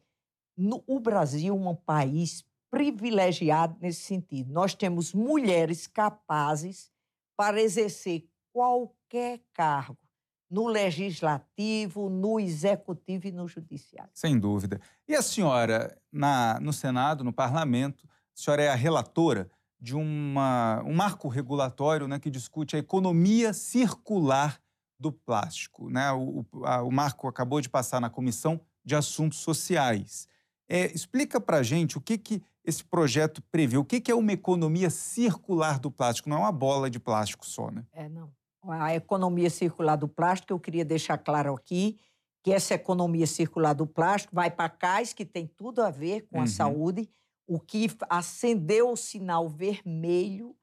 no, 0.56 0.84
o 0.86 1.00
Brasil 1.00 1.52
é 1.52 1.68
um 1.68 1.74
país 1.74 2.44
privilegiado 2.70 3.76
nesse 3.80 4.02
sentido. 4.02 4.52
Nós 4.52 4.72
temos 4.72 5.12
mulheres 5.12 5.88
capazes 5.88 6.92
para 7.36 7.60
exercer 7.60 8.30
qualquer 8.52 9.40
cargo 9.52 10.03
no 10.50 10.66
legislativo, 10.66 12.08
no 12.08 12.38
executivo 12.38 13.26
e 13.26 13.32
no 13.32 13.48
judiciário. 13.48 14.10
Sem 14.14 14.38
dúvida. 14.38 14.80
E 15.08 15.14
a 15.14 15.22
senhora, 15.22 15.96
na, 16.12 16.58
no 16.60 16.72
Senado, 16.72 17.24
no 17.24 17.32
parlamento, 17.32 18.06
a 18.06 18.40
senhora 18.40 18.62
é 18.62 18.68
a 18.68 18.74
relatora 18.74 19.50
de 19.80 19.94
uma, 19.94 20.82
um 20.86 20.94
marco 20.94 21.28
regulatório 21.28 22.08
né, 22.08 22.18
que 22.18 22.30
discute 22.30 22.76
a 22.76 22.78
economia 22.78 23.52
circular 23.52 24.60
do 24.98 25.12
plástico. 25.12 25.90
Né? 25.90 26.10
O, 26.12 26.44
a, 26.64 26.82
o 26.82 26.90
marco 26.90 27.28
acabou 27.28 27.60
de 27.60 27.68
passar 27.68 28.00
na 28.00 28.08
Comissão 28.08 28.60
de 28.84 28.94
Assuntos 28.94 29.38
Sociais. 29.38 30.28
É, 30.68 30.86
explica 30.94 31.40
para 31.40 31.58
a 31.58 31.62
gente 31.62 31.98
o 31.98 32.00
que, 32.00 32.16
que 32.16 32.42
esse 32.64 32.82
projeto 32.82 33.42
prevê. 33.50 33.76
O 33.76 33.84
que, 33.84 34.00
que 34.00 34.10
é 34.10 34.14
uma 34.14 34.32
economia 34.32 34.88
circular 34.88 35.78
do 35.78 35.90
plástico? 35.90 36.28
Não 36.28 36.38
é 36.38 36.40
uma 36.40 36.52
bola 36.52 36.88
de 36.88 36.98
plástico 36.98 37.44
só, 37.44 37.70
né? 37.70 37.84
É, 37.92 38.08
não 38.08 38.32
a 38.68 38.94
economia 38.94 39.50
circular 39.50 39.96
do 39.96 40.08
plástico, 40.08 40.52
eu 40.52 40.60
queria 40.60 40.84
deixar 40.84 41.18
claro 41.18 41.54
aqui 41.54 41.98
que 42.42 42.52
essa 42.52 42.74
economia 42.74 43.26
circular 43.26 43.72
do 43.72 43.86
plástico 43.86 44.34
vai 44.34 44.50
para 44.50 44.68
CAIS, 44.68 45.14
que 45.14 45.24
tem 45.24 45.46
tudo 45.46 45.80
a 45.80 45.90
ver 45.90 46.26
com 46.28 46.38
a 46.38 46.40
uhum. 46.40 46.46
saúde. 46.46 47.08
O 47.46 47.58
que 47.58 47.86
acendeu 48.08 48.90
o 48.90 48.96
sinal 48.96 49.48
vermelho 49.48 50.54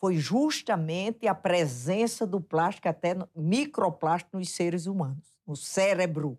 foi 0.00 0.16
justamente 0.16 1.26
a 1.26 1.34
presença 1.34 2.26
do 2.26 2.40
plástico, 2.40 2.88
até 2.88 3.16
microplástico, 3.34 4.36
nos 4.36 4.50
seres 4.50 4.86
humanos, 4.86 5.32
no 5.46 5.56
cérebro, 5.56 6.38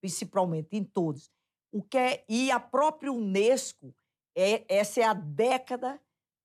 principalmente, 0.00 0.76
em 0.76 0.84
todos. 0.84 1.30
O 1.72 1.82
que 1.82 1.98
é, 1.98 2.24
e 2.28 2.50
a 2.50 2.60
própria 2.60 3.12
Unesco, 3.12 3.94
é, 4.36 4.64
essa 4.68 5.00
é 5.00 5.04
a 5.04 5.12
década 5.12 6.00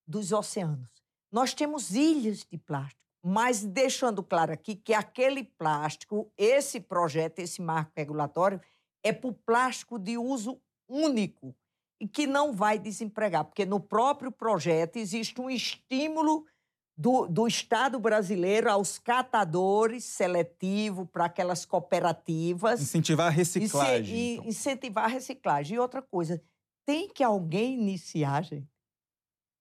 dos 0.06 0.32
oceanos. 0.32 0.90
Nós 1.30 1.54
temos 1.54 1.92
ilhas 1.92 2.44
de 2.50 2.58
plástico 2.58 3.00
mas 3.22 3.62
deixando 3.62 4.22
claro 4.22 4.52
aqui 4.52 4.74
que 4.74 4.92
aquele 4.92 5.44
plástico, 5.44 6.30
esse 6.36 6.80
projeto, 6.80 7.38
esse 7.38 7.62
marco 7.62 7.92
regulatório, 7.96 8.60
é 9.02 9.12
para 9.12 9.30
o 9.30 9.32
plástico 9.32 9.98
de 9.98 10.18
uso 10.18 10.60
único 10.88 11.54
e 12.00 12.08
que 12.08 12.26
não 12.26 12.52
vai 12.52 12.78
desempregar, 12.78 13.44
porque 13.44 13.64
no 13.64 13.78
próprio 13.78 14.32
projeto 14.32 14.96
existe 14.96 15.40
um 15.40 15.48
estímulo 15.48 16.44
do, 16.96 17.26
do 17.26 17.46
Estado 17.46 17.98
brasileiro 17.98 18.70
aos 18.70 18.98
catadores 18.98 20.04
seletivo 20.04 21.06
para 21.06 21.26
aquelas 21.26 21.64
cooperativas. 21.64 22.80
Incentivar 22.80 23.28
a 23.28 23.30
reciclagem. 23.30 24.16
E, 24.16 24.32
então. 24.34 24.46
Incentivar 24.46 25.04
a 25.04 25.08
reciclagem. 25.08 25.76
E 25.76 25.80
outra 25.80 26.02
coisa, 26.02 26.42
tem 26.84 27.08
que 27.08 27.22
alguém 27.22 27.74
iniciar, 27.74 28.42
gente. 28.42 28.68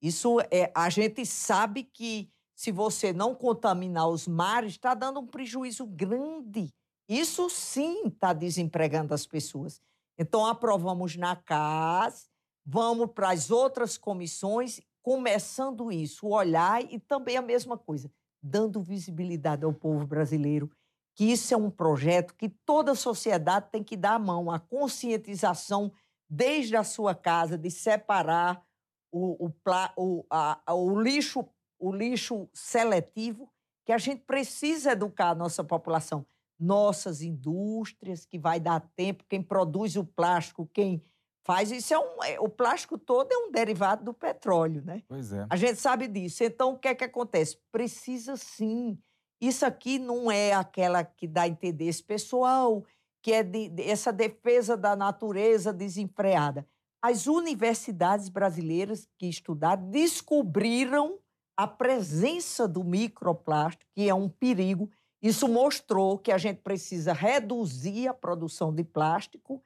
Isso 0.02 0.39
é, 0.50 0.71
a 0.76 0.89
gente 0.89 1.26
sabe 1.26 1.84
que 1.84 2.32
se 2.62 2.71
você 2.71 3.12
não 3.12 3.34
contaminar 3.34 4.08
os 4.08 4.28
mares, 4.28 4.74
está 4.74 4.93
dando 4.93 5.19
um 5.19 5.26
prejuízo 5.26 5.84
grande. 5.84 6.71
Isso 7.10 7.50
sim 7.50 8.06
está 8.06 8.34
desempregando 8.34 9.15
as 9.15 9.26
pessoas. 9.26 9.82
Então, 10.15 10.45
aprovamos 10.45 11.15
na 11.15 11.36
CAS, 11.36 12.30
vamos 12.63 13.10
para 13.13 13.32
as 13.32 13.50
outras 13.50 13.97
comissões, 13.97 14.80
começando 15.02 15.91
isso, 15.91 16.28
olhar 16.28 16.84
e 16.84 17.00
também 17.00 17.36
a 17.36 17.41
mesma 17.41 17.80
coisa, 17.80 18.12
dando 18.43 18.80
visibilidade 18.80 19.65
ao 19.65 19.74
povo 19.74 20.06
brasileiro, 20.06 20.69
que 21.15 21.32
isso 21.32 21.56
é 21.56 21.58
um 21.58 21.71
projeto 21.71 22.36
que 22.36 22.47
toda 22.47 22.91
a 22.91 22.95
sociedade 22.95 23.71
tem 23.71 23.84
que 23.84 23.97
dar 23.97 24.13
a 24.13 24.19
mão, 24.19 24.52
a 24.52 24.60
conscientização 24.60 25.91
desde 26.30 26.76
a 26.76 26.84
sua 26.84 27.15
casa, 27.15 27.58
de 27.58 27.71
separar 27.71 28.63
o, 29.12 29.47
o, 29.47 29.52
o, 29.97 30.26
a, 30.30 30.62
o 30.76 31.02
lixo 31.02 31.43
o 31.82 31.91
lixo 31.91 32.48
seletivo, 32.54 33.52
que 33.86 33.91
a 33.91 33.98
gente 33.98 34.22
precisa 34.22 34.91
educar 34.91 35.32
a 35.32 35.36
nossa 35.36 35.63
população. 35.63 36.26
Nossas 36.60 37.22
indústrias, 37.24 38.24
que 38.24 38.38
vai 38.38 38.60
dar 38.60 38.80
tempo, 38.96 39.26
quem 39.28 39.41
produz 39.41 39.96
o 39.96 40.06
plástico, 40.06 40.70
quem 40.72 41.04
faz 41.44 41.72
isso 41.72 41.91
é 41.94 42.00
um, 42.00 42.24
é, 42.24 42.39
o 42.39 42.48
plástico 42.48 43.00
todo 43.00 43.32
é 43.32 43.38
um 43.38 43.52
derivado 43.52 44.06
do 44.06 44.13
petróleo, 44.13 44.84
né? 44.86 45.02
Pois 45.08 45.34
é. 45.34 45.48
A 45.50 45.56
gente 45.56 45.82
sabe 45.82 46.08
disso. 46.08 46.44
Então 46.44 46.74
o 46.74 46.78
que 46.78 46.88
é 46.88 46.96
que 46.96 47.04
acontece? 47.04 47.58
Precisa 47.72 48.38
sim. 48.38 48.98
Isso 49.41 49.65
aqui 49.65 49.98
não 49.98 50.32
é 50.32 50.54
aquela 50.54 51.04
que 51.04 51.28
dá 51.28 51.41
a 51.44 51.48
entender 51.48 51.86
esse 51.86 52.04
pessoal 52.04 52.86
que 53.24 53.34
é 53.34 53.44
de, 53.44 53.70
de, 53.70 53.84
essa 53.84 54.12
defesa 54.12 54.76
da 54.76 54.96
natureza 54.96 55.74
desenfreada. 55.74 56.67
As 57.02 57.28
universidades 57.28 58.30
brasileiras 58.30 59.08
que 59.17 59.28
estudaram 59.28 59.89
descobriram 59.89 61.20
a 61.62 61.67
presença 61.67 62.67
do 62.67 62.84
microplástico, 62.84 63.86
que 63.93 64.10
é 64.10 64.15
um 64.15 64.28
perigo. 64.28 64.89
Isso 65.21 65.47
mostrou 65.47 66.17
que 66.17 66.32
a 66.32 66.38
gente 66.39 66.58
precisa 66.58 67.13
reduzir 67.13 68.08
a 68.08 68.15
produção 68.15 68.74
de 68.74 68.84
plástico. 68.84 69.62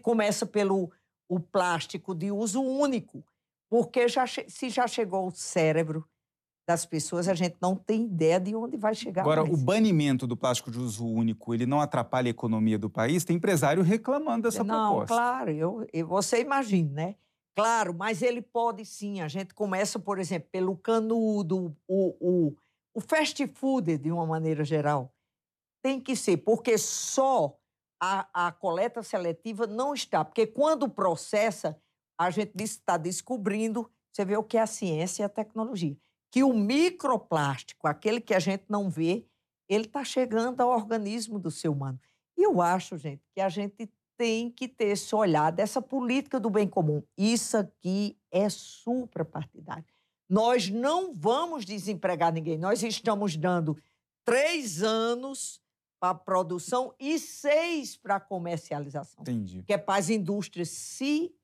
Começa 0.00 0.46
pelo 0.46 0.92
o 1.28 1.40
plástico 1.40 2.14
de 2.14 2.30
uso 2.30 2.62
único, 2.62 3.24
porque 3.68 4.06
já, 4.06 4.24
se 4.28 4.68
já 4.68 4.86
chegou 4.86 5.24
ao 5.24 5.30
cérebro 5.32 6.06
das 6.68 6.86
pessoas, 6.86 7.26
a 7.26 7.34
gente 7.34 7.56
não 7.60 7.74
tem 7.74 8.04
ideia 8.04 8.38
de 8.38 8.54
onde 8.54 8.76
vai 8.76 8.94
chegar. 8.94 9.22
Agora, 9.22 9.42
mais. 9.42 9.52
o 9.52 9.56
banimento 9.56 10.28
do 10.28 10.36
plástico 10.36 10.70
de 10.70 10.78
uso 10.78 11.04
único, 11.04 11.52
ele 11.52 11.66
não 11.66 11.80
atrapalha 11.80 12.28
a 12.28 12.30
economia 12.30 12.78
do 12.78 12.88
país? 12.88 13.24
Tem 13.24 13.36
empresário 13.36 13.82
reclamando 13.82 14.42
dessa 14.48 14.62
não, 14.62 14.92
proposta. 14.92 15.14
Não, 15.14 15.20
claro. 15.20 15.50
Eu, 15.50 15.86
eu, 15.92 16.06
você 16.06 16.40
imagina, 16.40 16.92
né? 16.92 17.14
Claro, 17.54 17.94
mas 17.94 18.20
ele 18.20 18.42
pode 18.42 18.84
sim. 18.84 19.20
A 19.20 19.28
gente 19.28 19.54
começa, 19.54 19.98
por 19.98 20.18
exemplo, 20.18 20.48
pelo 20.50 20.76
canudo, 20.76 21.76
o, 21.86 22.16
o, 22.20 22.56
o 22.94 23.00
fast 23.00 23.46
food, 23.46 23.96
de 23.98 24.10
uma 24.10 24.26
maneira 24.26 24.64
geral. 24.64 25.12
Tem 25.82 26.00
que 26.00 26.16
ser, 26.16 26.38
porque 26.38 26.76
só 26.78 27.56
a, 28.02 28.46
a 28.46 28.52
coleta 28.52 29.02
seletiva 29.02 29.66
não 29.66 29.94
está. 29.94 30.24
Porque 30.24 30.46
quando 30.46 30.88
processa, 30.88 31.80
a 32.18 32.30
gente 32.30 32.62
está 32.62 32.96
descobrindo, 32.96 33.90
você 34.12 34.24
vê 34.24 34.36
o 34.36 34.44
que 34.44 34.56
é 34.56 34.62
a 34.62 34.66
ciência 34.66 35.22
e 35.22 35.24
a 35.24 35.28
tecnologia, 35.28 35.96
que 36.32 36.42
o 36.42 36.52
microplástico, 36.52 37.86
aquele 37.86 38.20
que 38.20 38.34
a 38.34 38.40
gente 38.40 38.64
não 38.68 38.90
vê, 38.90 39.26
ele 39.68 39.86
está 39.86 40.04
chegando 40.04 40.60
ao 40.60 40.70
organismo 40.70 41.38
do 41.38 41.50
ser 41.50 41.68
humano. 41.68 42.00
E 42.36 42.42
eu 42.42 42.60
acho, 42.60 42.98
gente, 42.98 43.22
que 43.32 43.40
a 43.40 43.48
gente 43.48 43.88
tem 44.16 44.50
que 44.50 44.68
ter 44.68 44.88
esse 44.88 45.14
olhar 45.14 45.50
dessa 45.50 45.80
política 45.80 46.38
do 46.38 46.50
bem 46.50 46.68
comum. 46.68 47.02
Isso 47.16 47.56
aqui 47.56 48.16
é 48.30 48.48
suprapartidário. 48.48 49.84
Nós 50.28 50.68
não 50.70 51.14
vamos 51.14 51.64
desempregar 51.64 52.32
ninguém. 52.32 52.58
Nós 52.58 52.82
estamos 52.82 53.36
dando 53.36 53.76
três 54.24 54.82
anos 54.82 55.60
para 56.00 56.10
a 56.10 56.14
produção 56.14 56.94
e 56.98 57.18
seis 57.18 57.96
para 57.96 58.16
a 58.16 58.20
comercialização. 58.20 59.22
Entendi. 59.22 59.62
Que 59.62 59.74
é 59.74 59.78
para 59.78 59.98
as 59.98 60.10
indústrias 60.10 60.68
se 60.70 61.34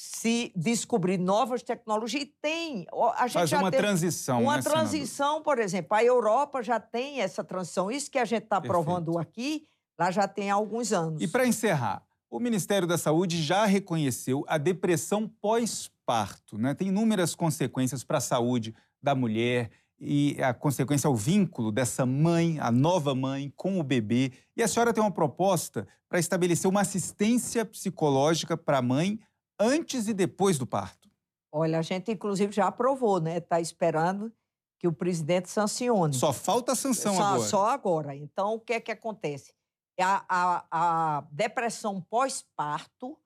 se 0.00 0.52
descobrir 0.54 1.18
novas 1.18 1.60
tecnologias. 1.60 2.22
E 2.22 2.26
tem. 2.26 2.86
A 3.16 3.26
gente 3.26 3.32
Faz 3.32 3.50
já 3.50 3.58
uma 3.58 3.70
transição. 3.70 4.42
Uma 4.42 4.58
né, 4.58 4.62
transição, 4.62 5.26
senador? 5.26 5.42
por 5.42 5.58
exemplo. 5.58 5.96
A 5.96 6.04
Europa 6.04 6.62
já 6.62 6.78
tem 6.78 7.20
essa 7.20 7.42
transição. 7.42 7.90
Isso 7.90 8.08
que 8.08 8.18
a 8.18 8.24
gente 8.24 8.44
está 8.44 8.60
provando 8.60 9.18
aqui 9.18 9.66
Lá 9.98 10.10
já 10.10 10.28
tem 10.28 10.50
alguns 10.50 10.92
anos. 10.92 11.20
E 11.20 11.26
para 11.26 11.46
encerrar, 11.46 12.02
o 12.30 12.38
Ministério 12.38 12.86
da 12.86 12.96
Saúde 12.96 13.42
já 13.42 13.64
reconheceu 13.64 14.44
a 14.46 14.56
depressão 14.58 15.28
pós-parto. 15.40 16.56
Né? 16.56 16.74
Tem 16.74 16.88
inúmeras 16.88 17.34
consequências 17.34 18.04
para 18.04 18.18
a 18.18 18.20
saúde 18.20 18.74
da 19.02 19.14
mulher 19.14 19.70
e 20.00 20.36
a 20.40 20.54
consequência 20.54 21.08
é 21.08 21.10
o 21.10 21.16
vínculo 21.16 21.72
dessa 21.72 22.06
mãe, 22.06 22.58
a 22.60 22.70
nova 22.70 23.14
mãe, 23.14 23.52
com 23.56 23.80
o 23.80 23.82
bebê. 23.82 24.32
E 24.56 24.62
a 24.62 24.68
senhora 24.68 24.92
tem 24.92 25.02
uma 25.02 25.10
proposta 25.10 25.86
para 26.08 26.20
estabelecer 26.20 26.70
uma 26.70 26.82
assistência 26.82 27.64
psicológica 27.64 28.56
para 28.56 28.78
a 28.78 28.82
mãe 28.82 29.18
antes 29.58 30.06
e 30.06 30.14
depois 30.14 30.56
do 30.56 30.66
parto. 30.66 31.08
Olha, 31.50 31.78
a 31.78 31.82
gente 31.82 32.12
inclusive 32.12 32.52
já 32.52 32.68
aprovou, 32.68 33.20
né? 33.20 33.38
Está 33.38 33.60
esperando 33.60 34.32
que 34.78 34.86
o 34.86 34.92
presidente 34.92 35.50
sancione. 35.50 36.14
Só 36.14 36.32
falta 36.32 36.72
a 36.72 36.76
sanção 36.76 37.16
só, 37.16 37.22
agora. 37.22 37.48
Só 37.48 37.66
agora. 37.66 38.14
Então, 38.14 38.54
o 38.54 38.60
que 38.60 38.74
é 38.74 38.80
que 38.80 38.92
acontece? 38.92 39.52
A, 40.00 40.24
a, 40.28 40.66
a 40.70 41.20
depressão 41.32 42.00
pós-parto 42.00 43.18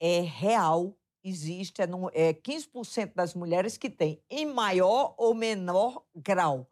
é 0.00 0.20
real, 0.20 0.96
existe, 1.24 1.82
é, 1.82 1.86
no, 1.86 2.08
é 2.14 2.32
15% 2.32 3.14
das 3.14 3.34
mulheres 3.34 3.76
que 3.76 3.90
tem, 3.90 4.22
em 4.30 4.46
maior 4.46 5.14
ou 5.18 5.34
menor 5.34 6.04
grau. 6.14 6.70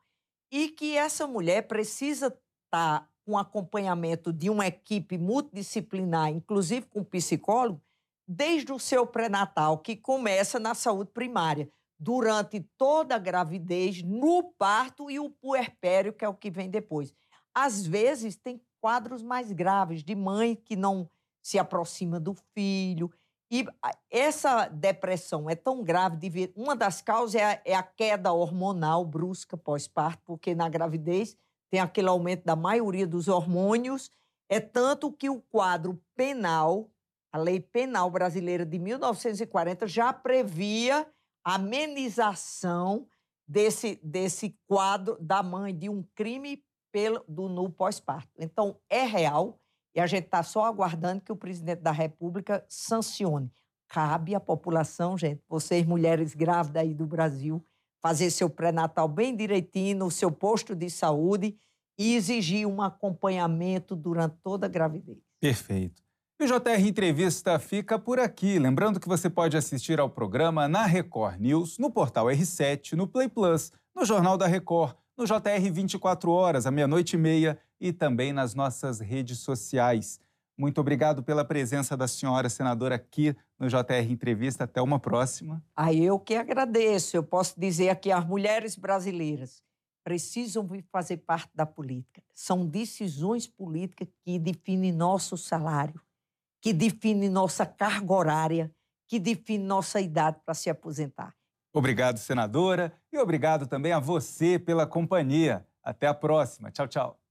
E 0.50 0.68
que 0.68 0.96
essa 0.96 1.26
mulher 1.26 1.68
precisa 1.68 2.28
estar 2.28 3.00
tá 3.00 3.08
com 3.26 3.36
acompanhamento 3.36 4.32
de 4.32 4.48
uma 4.48 4.66
equipe 4.66 5.18
multidisciplinar, 5.18 6.30
inclusive 6.30 6.86
com 6.86 7.04
psicólogo, 7.04 7.82
desde 8.26 8.72
o 8.72 8.78
seu 8.78 9.06
pré-natal, 9.06 9.78
que 9.78 9.94
começa 9.96 10.58
na 10.58 10.74
saúde 10.74 11.10
primária, 11.10 11.70
durante 11.98 12.60
toda 12.78 13.16
a 13.16 13.18
gravidez, 13.18 14.02
no 14.02 14.44
parto 14.56 15.10
e 15.10 15.18
o 15.18 15.28
puerpério, 15.28 16.12
que 16.12 16.24
é 16.24 16.28
o 16.28 16.34
que 16.34 16.50
vem 16.50 16.70
depois. 16.70 17.12
Às 17.54 17.84
vezes, 17.84 18.36
tem 18.36 18.62
quadros 18.80 19.22
mais 19.22 19.52
graves 19.52 20.02
de 20.02 20.14
mãe 20.14 20.54
que 20.54 20.76
não 20.76 21.08
se 21.42 21.58
aproxima 21.58 22.18
do 22.20 22.34
filho, 22.54 23.10
e 23.50 23.66
essa 24.10 24.68
depressão 24.68 25.48
é 25.48 25.54
tão 25.54 25.82
grave, 25.82 26.52
uma 26.54 26.76
das 26.76 27.00
causas 27.00 27.34
é 27.34 27.44
a, 27.44 27.62
é 27.64 27.74
a 27.74 27.82
queda 27.82 28.32
hormonal 28.32 29.06
brusca 29.06 29.56
pós-parto, 29.56 30.22
porque 30.26 30.54
na 30.54 30.68
gravidez 30.68 31.34
tem 31.70 31.80
aquele 31.80 32.08
aumento 32.08 32.44
da 32.44 32.54
maioria 32.54 33.06
dos 33.06 33.26
hormônios. 33.26 34.10
É 34.50 34.60
tanto 34.60 35.10
que 35.10 35.30
o 35.30 35.40
quadro 35.40 36.00
penal, 36.14 36.90
a 37.32 37.38
lei 37.38 37.58
penal 37.58 38.10
brasileira 38.10 38.66
de 38.66 38.78
1940, 38.78 39.86
já 39.86 40.12
previa 40.12 41.06
amenização 41.42 43.06
desse, 43.46 43.98
desse 44.02 44.58
quadro 44.66 45.16
da 45.20 45.42
mãe 45.42 45.74
de 45.74 45.88
um 45.88 46.02
crime 46.14 46.62
pelo, 46.98 47.24
do 47.28 47.48
no 47.48 47.70
pós-parto. 47.70 48.28
Então, 48.36 48.76
é 48.90 49.04
real 49.04 49.60
e 49.94 50.00
a 50.00 50.06
gente 50.06 50.24
está 50.24 50.42
só 50.42 50.64
aguardando 50.64 51.20
que 51.20 51.30
o 51.30 51.36
presidente 51.36 51.80
da 51.80 51.92
República 51.92 52.64
sancione. 52.68 53.52
Cabe 53.88 54.34
à 54.34 54.40
população, 54.40 55.16
gente, 55.16 55.40
vocês 55.48 55.86
mulheres 55.86 56.34
grávidas 56.34 56.82
aí 56.82 56.92
do 56.92 57.06
Brasil, 57.06 57.64
fazer 58.02 58.30
seu 58.30 58.50
pré-natal 58.50 59.06
bem 59.06 59.34
direitinho 59.34 59.98
no 59.98 60.10
seu 60.10 60.30
posto 60.30 60.74
de 60.74 60.90
saúde 60.90 61.56
e 61.96 62.16
exigir 62.16 62.66
um 62.66 62.82
acompanhamento 62.82 63.94
durante 63.94 64.36
toda 64.42 64.66
a 64.66 64.68
gravidez. 64.68 65.18
Perfeito. 65.40 66.02
E 66.40 66.44
o 66.44 66.46
JR 66.46 66.86
Entrevista 66.86 67.58
fica 67.58 67.98
por 67.98 68.18
aqui. 68.18 68.58
Lembrando 68.58 69.00
que 69.00 69.08
você 69.08 69.30
pode 69.30 69.56
assistir 69.56 69.98
ao 69.98 70.10
programa 70.10 70.68
na 70.68 70.84
Record 70.84 71.40
News, 71.40 71.78
no 71.78 71.90
portal 71.90 72.26
R7, 72.26 72.92
no 72.92 73.06
Play 73.06 73.28
Plus, 73.28 73.72
no 73.96 74.04
Jornal 74.04 74.36
da 74.36 74.46
Record, 74.46 74.94
no 75.18 75.26
JR 75.26 75.70
24 75.72 76.30
horas, 76.30 76.64
à 76.64 76.70
meia-noite 76.70 77.16
e 77.16 77.18
meia 77.18 77.58
e 77.80 77.92
também 77.92 78.32
nas 78.32 78.54
nossas 78.54 79.00
redes 79.00 79.40
sociais. 79.40 80.20
Muito 80.56 80.80
obrigado 80.80 81.24
pela 81.24 81.44
presença 81.44 81.96
da 81.96 82.06
senhora 82.06 82.48
senadora 82.48 82.94
aqui 82.94 83.36
no 83.58 83.68
JR 83.68 84.08
Entrevista. 84.08 84.62
Até 84.62 84.80
uma 84.80 85.00
próxima. 85.00 85.62
Ah, 85.74 85.92
eu 85.92 86.20
que 86.20 86.36
agradeço. 86.36 87.16
Eu 87.16 87.24
posso 87.24 87.58
dizer 87.58 87.88
aqui 87.88 88.12
as 88.12 88.24
mulheres 88.24 88.76
brasileiras 88.76 89.60
precisam 90.04 90.66
fazer 90.90 91.18
parte 91.18 91.50
da 91.54 91.66
política. 91.66 92.22
São 92.32 92.64
decisões 92.64 93.46
políticas 93.46 94.08
que 94.24 94.38
definem 94.38 94.92
nosso 94.92 95.36
salário, 95.36 96.00
que 96.62 96.72
definem 96.72 97.28
nossa 97.28 97.66
carga 97.66 98.14
horária, 98.14 98.74
que 99.06 99.18
definem 99.18 99.66
nossa 99.66 100.00
idade 100.00 100.38
para 100.44 100.54
se 100.54 100.70
aposentar. 100.70 101.34
Obrigado, 101.74 102.18
senadora, 102.18 102.92
e 103.12 103.18
obrigado 103.18 103.66
também 103.66 103.92
a 103.92 103.98
você 103.98 104.58
pela 104.58 104.86
companhia. 104.86 105.66
Até 105.82 106.06
a 106.06 106.14
próxima. 106.14 106.70
Tchau, 106.70 106.86
tchau. 106.86 107.27